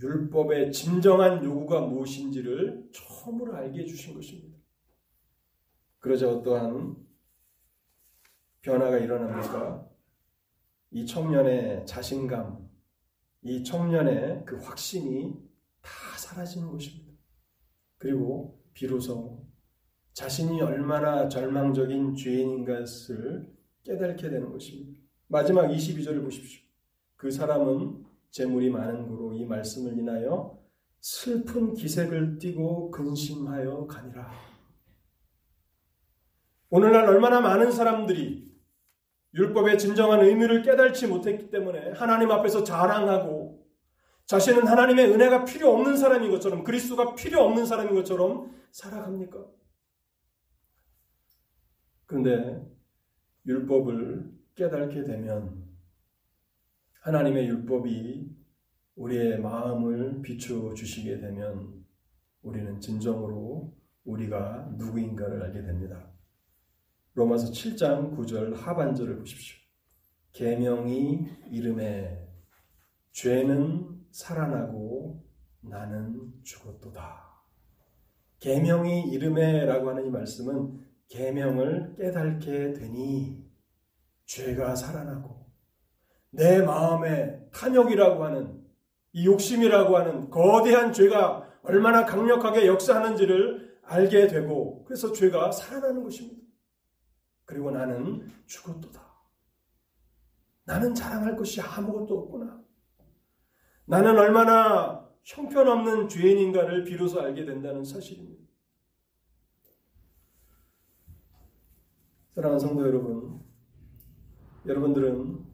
율법의 0.00 0.72
진정한 0.72 1.44
요구가 1.44 1.80
무엇인지를 1.80 2.90
처음으로 2.92 3.54
알게 3.54 3.80
해주신 3.80 4.14
것입니다. 4.14 4.58
그러자 5.98 6.28
어떠한 6.28 6.96
변화가 8.62 8.98
일어납니까? 8.98 9.91
이 10.92 11.06
청년의 11.06 11.86
자신감, 11.86 12.68
이 13.42 13.64
청년의 13.64 14.44
그 14.44 14.56
확신이 14.56 15.34
다 15.80 15.90
사라지는 16.18 16.70
것입니다. 16.70 17.12
그리고 17.96 18.62
비로소 18.74 19.46
자신이 20.12 20.60
얼마나 20.60 21.28
절망적인 21.28 22.14
죄인인 22.14 22.64
것을 22.66 23.50
깨닫게 23.82 24.28
되는 24.28 24.52
것입니다. 24.52 25.00
마지막 25.28 25.68
22절을 25.68 26.22
보십시오. 26.22 26.62
그 27.16 27.30
사람은 27.30 28.04
재물이 28.30 28.68
많은 28.68 29.08
고로 29.08 29.32
이 29.32 29.46
말씀을 29.46 29.98
인하여 29.98 30.62
슬픈 31.00 31.72
기색을 31.72 32.38
띠고 32.38 32.90
근심하여 32.90 33.86
가니라. 33.86 34.30
오늘날 36.68 37.08
얼마나 37.08 37.40
많은 37.40 37.72
사람들이 37.72 38.51
율법의 39.34 39.78
진정한 39.78 40.20
의미를 40.20 40.62
깨달지 40.62 41.06
못했기 41.06 41.50
때문에 41.50 41.92
하나님 41.92 42.30
앞에서 42.30 42.64
자랑하고 42.64 43.66
자신은 44.26 44.66
하나님의 44.66 45.10
은혜가 45.10 45.44
필요 45.44 45.70
없는 45.74 45.96
사람인 45.96 46.30
것처럼 46.30 46.64
그리스도가 46.64 47.14
필요 47.14 47.42
없는 47.42 47.66
사람인 47.66 47.94
것처럼 47.94 48.54
살아갑니까? 48.70 49.44
그런데 52.06 52.66
율법을 53.46 54.30
깨닫게 54.54 55.04
되면 55.04 55.64
하나님의 57.00 57.48
율법이 57.48 58.30
우리의 58.96 59.40
마음을 59.40 60.20
비추어 60.22 60.74
주시게 60.74 61.18
되면 61.18 61.82
우리는 62.42 62.78
진정으로 62.80 63.74
우리가 64.04 64.74
누구인가를 64.76 65.42
알게 65.42 65.62
됩니다. 65.62 66.11
로마서 67.14 67.52
7장 67.52 68.16
9절 68.16 68.56
하반절을 68.56 69.18
보십시오. 69.18 69.58
계명이 70.32 71.26
이름에 71.50 72.26
죄는 73.12 74.00
살아나고 74.10 75.22
나는 75.60 76.32
죽었도다. 76.42 77.22
계명이 78.40 79.10
이름에라고 79.10 79.90
하는 79.90 80.06
이 80.06 80.10
말씀은 80.10 80.80
계명을 81.08 81.96
깨닫게 81.96 82.72
되니 82.72 83.44
죄가 84.24 84.74
살아나고 84.74 85.46
내 86.30 86.62
마음에 86.62 87.38
탐욕이라고 87.52 88.24
하는 88.24 88.62
이 89.12 89.26
욕심이라고 89.26 89.96
하는 89.96 90.30
거대한 90.30 90.94
죄가 90.94 91.46
얼마나 91.62 92.06
강력하게 92.06 92.66
역사하는지를 92.66 93.78
알게 93.82 94.26
되고 94.28 94.84
그래서 94.84 95.12
죄가 95.12 95.52
살아나는 95.52 96.02
것입니다. 96.02 96.41
그리고 97.44 97.70
나는 97.70 98.28
죽었도다. 98.46 99.00
나는 100.64 100.94
자랑할 100.94 101.36
것이 101.36 101.60
아무것도 101.60 102.18
없구나. 102.18 102.62
나는 103.84 104.18
얼마나 104.18 105.08
형편없는 105.24 106.08
죄인인가를 106.08 106.84
비로소 106.84 107.20
알게 107.20 107.44
된다는 107.44 107.84
사실입니다. 107.84 108.42
사랑하는 112.34 112.58
성도 112.58 112.86
여러분, 112.86 113.40
여러분들은 114.66 115.44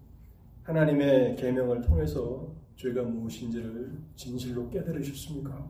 하나님의 0.63 1.37
계명을 1.37 1.81
통해서 1.83 2.55
죄가 2.77 3.03
무엇인지를 3.03 3.99
진실로 4.15 4.71
깨달으셨습니까? 4.71 5.69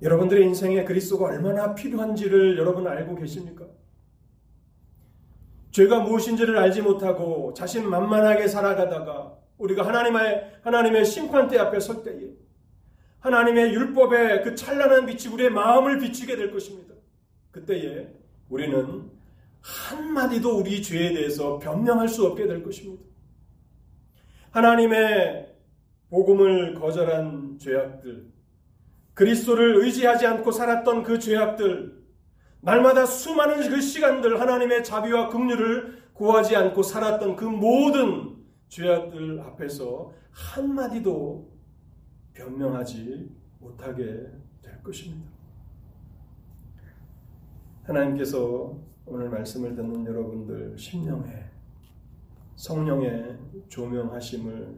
여러분들의 0.00 0.44
인생에 0.44 0.84
그리스도가 0.84 1.24
얼마나 1.24 1.74
필요한지를 1.74 2.56
여러분 2.56 2.86
알고 2.86 3.16
계십니까? 3.16 3.66
죄가 5.78 6.00
무엇인지를 6.00 6.58
알지 6.58 6.82
못하고 6.82 7.54
자신 7.54 7.88
만만하게 7.88 8.48
살아가다가 8.48 9.38
우리가 9.58 9.86
하나님의 9.86 10.58
하나님의 10.62 11.04
심판대 11.04 11.56
앞에 11.56 11.78
설 11.78 12.02
때에 12.02 12.30
하나님의 13.20 13.72
율법의 13.74 14.42
그 14.42 14.56
찬란한 14.56 15.06
빛이 15.06 15.32
우리의 15.32 15.50
마음을 15.50 15.98
비추게 15.98 16.34
될 16.34 16.50
것입니다. 16.50 16.94
그때에 17.52 18.08
우리는 18.48 19.08
한마디도 19.60 20.58
우리 20.58 20.82
죄에 20.82 21.12
대해서 21.12 21.60
변명할 21.60 22.08
수 22.08 22.26
없게 22.26 22.48
될 22.48 22.64
것입니다. 22.64 23.04
하나님의 24.50 25.54
복음을 26.10 26.74
거절한 26.74 27.58
죄악들, 27.60 28.26
그리스도를 29.14 29.76
의지하지 29.84 30.26
않고 30.26 30.50
살았던 30.50 31.04
그 31.04 31.20
죄악들, 31.20 31.97
날마다 32.60 33.06
수많은 33.06 33.68
그 33.68 33.80
시간들 33.80 34.40
하나님의 34.40 34.82
자비와 34.82 35.28
긍휼을 35.28 36.02
구하지 36.12 36.56
않고 36.56 36.82
살았던 36.82 37.36
그 37.36 37.44
모든 37.44 38.36
죄악들 38.68 39.40
앞에서 39.40 40.12
한마디도 40.32 41.48
변명하지 42.34 43.30
못하게 43.60 44.04
될 44.62 44.82
것입니다. 44.82 45.30
하나님께서 47.84 48.76
오늘 49.06 49.30
말씀을 49.30 49.74
듣는 49.74 50.04
여러분들 50.04 50.76
심령에 50.76 51.44
성령의 52.56 53.38
조명하심을 53.68 54.76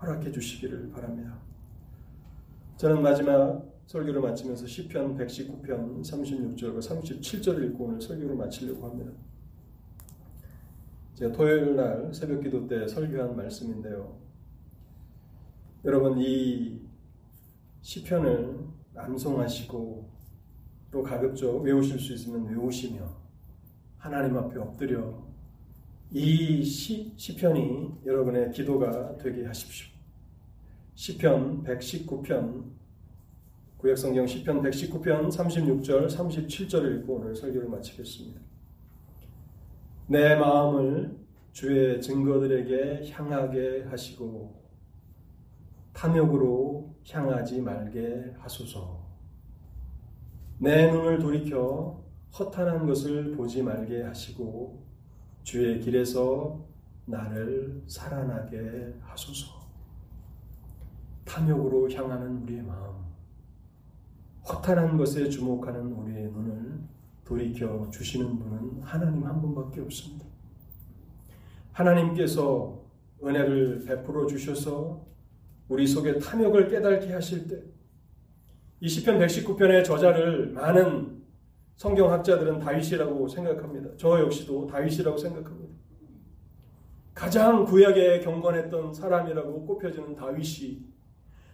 허락해 0.00 0.32
주시기를 0.32 0.90
바랍니다. 0.90 1.38
저는 2.76 3.02
마지막 3.02 3.69
설교를 3.90 4.20
마치면서 4.20 4.68
시편 4.68 5.16
119편 5.16 6.00
36절과 6.00 6.78
37절을 6.78 7.70
읽고 7.70 7.86
오늘 7.86 8.00
설교를 8.00 8.36
마치려고 8.36 8.86
합니다. 8.86 9.10
제가 11.16 11.32
토요일 11.32 11.74
날 11.74 12.14
새벽 12.14 12.40
기도 12.40 12.68
때 12.68 12.86
설교한 12.86 13.34
말씀인데요. 13.34 14.16
여러분 15.84 16.20
이 16.20 16.80
시편을 17.80 18.60
암송하시고 18.94 20.08
또 20.92 21.02
가급적 21.02 21.60
외우실 21.60 21.98
수 21.98 22.14
있으면 22.14 22.46
외우시며 22.46 23.12
하나님 23.98 24.36
앞에 24.36 24.56
엎드려 24.60 25.20
이 26.12 26.62
시, 26.62 27.12
시편이 27.16 28.02
여러분의 28.06 28.52
기도가 28.52 29.16
되게 29.18 29.44
하십시오. 29.46 29.88
시편 30.94 31.64
119편 31.64 32.79
구약성경 33.80 34.26
시편 34.26 34.60
119편 34.60 35.30
36절 35.30 36.06
37절을 36.10 37.00
읽고 37.00 37.14
오늘 37.14 37.34
설교를 37.34 37.66
마치겠습니다. 37.70 38.38
내 40.06 40.36
마음을 40.36 41.18
주의 41.52 41.98
증거들에게 41.98 43.10
향하게 43.10 43.84
하시고 43.84 44.62
탐욕으로 45.94 46.94
향하지 47.10 47.62
말게 47.62 48.34
하소서. 48.38 49.00
내 50.58 50.90
눈을 50.90 51.18
돌이켜 51.18 52.04
허탄한 52.38 52.86
것을 52.86 53.34
보지 53.34 53.62
말게 53.62 54.02
하시고 54.02 54.84
주의 55.42 55.80
길에서 55.80 56.66
나를 57.06 57.82
살아나게 57.86 58.98
하소서. 59.00 59.58
탐욕으로 61.24 61.90
향하는 61.90 62.42
우리의 62.42 62.62
마음, 62.62 62.99
허탄한 64.50 64.96
것에 64.96 65.28
주목하는 65.28 65.92
우리의 65.92 66.24
눈을 66.32 66.80
돌이켜 67.24 67.88
주시는 67.90 68.38
분은 68.38 68.82
하나님 68.82 69.24
한 69.24 69.40
분밖에 69.40 69.80
없습니다. 69.82 70.26
하나님께서 71.72 72.80
은혜를 73.22 73.84
베풀어 73.86 74.26
주셔서 74.26 75.06
우리 75.68 75.86
속에 75.86 76.18
탐욕을 76.18 76.68
깨닫게 76.68 77.12
하실 77.12 77.46
때, 77.46 77.62
이 78.80 78.88
시편 78.88 79.20
119편의 79.20 79.84
저자를 79.84 80.52
많은 80.52 81.22
성경학자들은 81.76 82.58
다윗이라고 82.58 83.28
생각합니다. 83.28 83.90
저 83.96 84.18
역시도 84.20 84.66
다윗이라고 84.66 85.16
생각합니다. 85.16 85.72
가장 87.14 87.64
구약에 87.64 88.20
경건했던 88.20 88.92
사람이라고 88.94 89.66
꼽혀지는 89.66 90.16
다윗이 90.16 90.80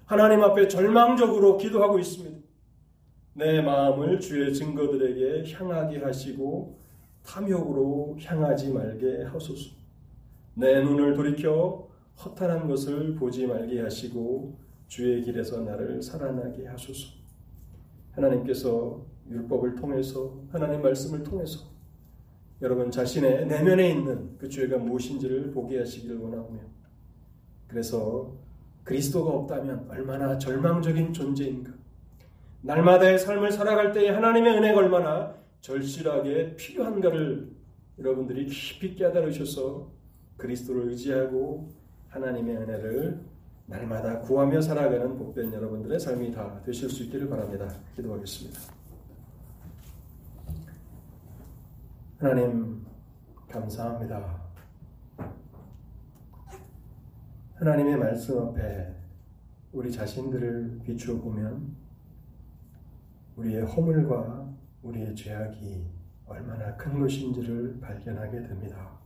하나님 0.06 0.42
앞에 0.42 0.68
절망적으로 0.68 1.58
기도하고 1.58 1.98
있습니다. 1.98 2.45
내 3.36 3.60
마음을 3.60 4.18
주의 4.18 4.54
증거들에게 4.54 5.52
향하게 5.52 5.98
하시고 5.98 6.78
탐욕으로 7.22 8.16
향하지 8.18 8.72
말게 8.72 9.24
하소서. 9.24 9.76
내 10.54 10.80
눈을 10.80 11.14
돌이켜 11.14 11.86
허탄한 12.24 12.66
것을 12.66 13.14
보지 13.14 13.46
말게 13.46 13.82
하시고 13.82 14.58
주의 14.86 15.22
길에서 15.22 15.60
나를 15.60 16.00
살아나게 16.00 16.66
하소서. 16.66 17.08
하나님께서 18.12 19.04
율법을 19.28 19.74
통해서 19.74 20.40
하나님 20.50 20.80
말씀을 20.80 21.22
통해서 21.22 21.66
여러분 22.62 22.90
자신의 22.90 23.48
내면에 23.48 23.90
있는 23.90 24.38
그 24.38 24.48
죄가 24.48 24.78
무엇인지를 24.78 25.50
보게 25.50 25.78
하시기를 25.80 26.16
원하며 26.16 26.58
그래서 27.68 28.34
그리스도가 28.82 29.30
없다면 29.30 29.90
얼마나 29.90 30.38
절망적인 30.38 31.12
존재인가. 31.12 31.75
날마다의 32.66 33.20
삶을 33.20 33.52
살아갈 33.52 33.92
때에 33.92 34.10
하나님의 34.10 34.56
은혜가 34.56 34.78
얼마나 34.80 35.36
절실하게 35.60 36.56
필요한가를 36.56 37.52
여러분들이 37.96 38.46
깊이 38.46 38.96
깨달으셔서 38.96 39.88
그리스도를 40.36 40.88
의지하고 40.88 41.68
하나님의 42.08 42.56
은혜를 42.56 43.20
날마다 43.66 44.20
구하며 44.20 44.60
살아가는 44.60 45.16
복된 45.16 45.52
여러분들의 45.52 45.98
삶이 46.00 46.32
다 46.32 46.60
되실 46.64 46.90
수 46.90 47.04
있기를 47.04 47.28
바랍니다. 47.28 47.68
기도하겠습니다. 47.94 48.60
하나님, 52.18 52.84
감사합니다. 53.48 54.42
하나님의 57.54 57.96
말씀 57.96 58.40
앞에 58.40 58.92
우리 59.72 59.92
자신들을 59.92 60.80
비추어 60.84 61.20
보면 61.20 61.85
우리의 63.36 63.62
허물과 63.66 64.50
우리의 64.82 65.14
죄악이 65.14 65.84
얼마나 66.24 66.74
큰 66.76 66.98
것인지를 66.98 67.78
발견하게 67.80 68.42
됩니다. 68.42 68.98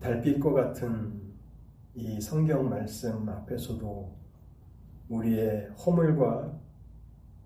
달빛과 0.00 0.52
같은 0.52 1.20
이 1.94 2.20
성경 2.20 2.68
말씀 2.68 3.28
앞에서도 3.28 4.16
우리의 5.08 5.68
허물과 5.70 6.58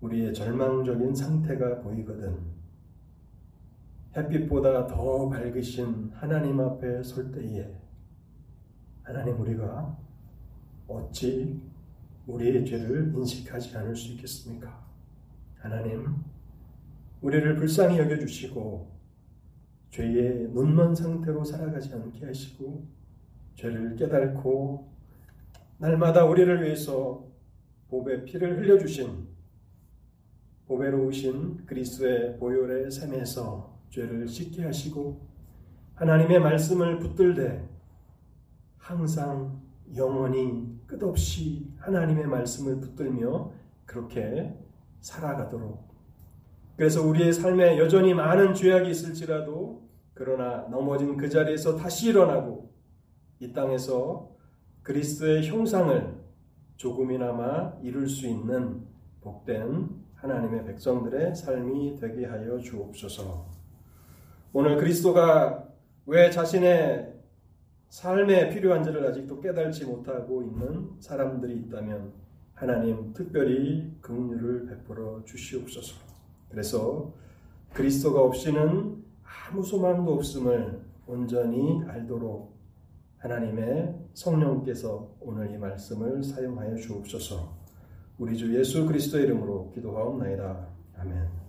우리의 0.01 0.33
절망적인 0.33 1.15
상태가 1.15 1.81
보이거든 1.81 2.53
햇빛보다 4.15 4.85
더 4.87 5.27
밝으신 5.29 6.11
하나님 6.13 6.59
앞에 6.59 7.01
설 7.03 7.31
때에 7.31 7.75
하나님 9.01 9.39
우리가 9.39 9.97
어찌 10.87 11.59
우리의 12.27 12.65
죄를 12.65 13.13
인식하지 13.15 13.75
않을 13.77 13.95
수 13.95 14.11
있겠습니까? 14.13 14.92
하나님, 15.63 16.13
우리를 17.21 17.55
불쌍히 17.55 17.97
여겨주시고 17.97 18.91
죄의 19.91 20.49
눈먼 20.49 20.93
상태로 20.93 21.45
살아가지 21.45 21.93
않게 21.93 22.25
하시고 22.25 22.85
죄를 23.55 23.95
깨닫고 23.95 24.91
날마다 25.77 26.25
우리를 26.25 26.63
위해서 26.63 27.25
보배 27.87 28.25
피를 28.25 28.59
흘려주신 28.59 29.25
보배로우신 30.67 31.65
그리스도의 31.65 32.39
보혈의 32.39 32.91
샘에서 32.91 33.79
죄를 33.89 34.27
씻게 34.27 34.65
하시고 34.65 35.25
하나님의 35.95 36.41
말씀을 36.41 36.99
붙들되 36.99 37.69
항상 38.79 39.61
영원히 39.95 40.77
끝없이 40.87 41.71
하나님의 41.77 42.27
말씀을 42.27 42.81
붙들며 42.81 43.53
그렇게 43.85 44.61
살아가도록 45.03 45.93
그래서 46.75 47.05
우리의 47.05 47.33
삶에 47.33 47.77
여전히 47.77 48.13
많은 48.13 48.55
죄악이 48.55 48.89
있을지라도 48.89 49.83
그러나 50.15 50.67
넘어진 50.69 51.17
그 51.17 51.29
자리에서 51.29 51.75
다시 51.75 52.09
일어나고 52.09 52.71
이 53.39 53.53
땅에서 53.53 54.31
그리스도의 54.81 55.47
형상을 55.47 56.23
조금이나마 56.77 57.73
이룰 57.81 58.07
수 58.07 58.27
있는 58.27 58.81
복된 59.21 59.89
하나님의 60.15 60.65
백성들의 60.65 61.35
삶이 61.35 61.97
되게 61.99 62.25
하여 62.25 62.57
주옵소서. 62.57 63.45
오늘 64.53 64.77
그리스도가 64.77 65.67
왜 66.05 66.29
자신의 66.29 67.13
삶에 67.89 68.49
필요한지를 68.49 69.05
아직도 69.07 69.39
깨달지 69.39 69.85
못하고 69.85 70.41
있는 70.41 70.91
사람들이 70.99 71.55
있다면 71.57 72.22
하나님 72.53 73.13
특별히 73.13 73.91
긍휼을 74.01 74.67
베풀어 74.67 75.23
주시옵소서. 75.25 75.95
그래서 76.49 77.11
그리스도가 77.73 78.21
없이는 78.21 79.03
아무 79.23 79.63
소망도 79.63 80.13
없음을 80.13 80.81
온전히 81.07 81.83
알도록 81.87 82.53
하나님의 83.17 83.95
성령께서 84.13 85.15
오늘 85.19 85.51
이 85.51 85.57
말씀을 85.57 86.23
사용하여 86.23 86.75
주옵소서. 86.75 87.63
우리 88.19 88.37
주 88.37 88.55
예수 88.57 88.85
그리스도의 88.85 89.25
이름으로 89.25 89.71
기도하옵나이다. 89.71 90.67
아멘. 90.97 91.42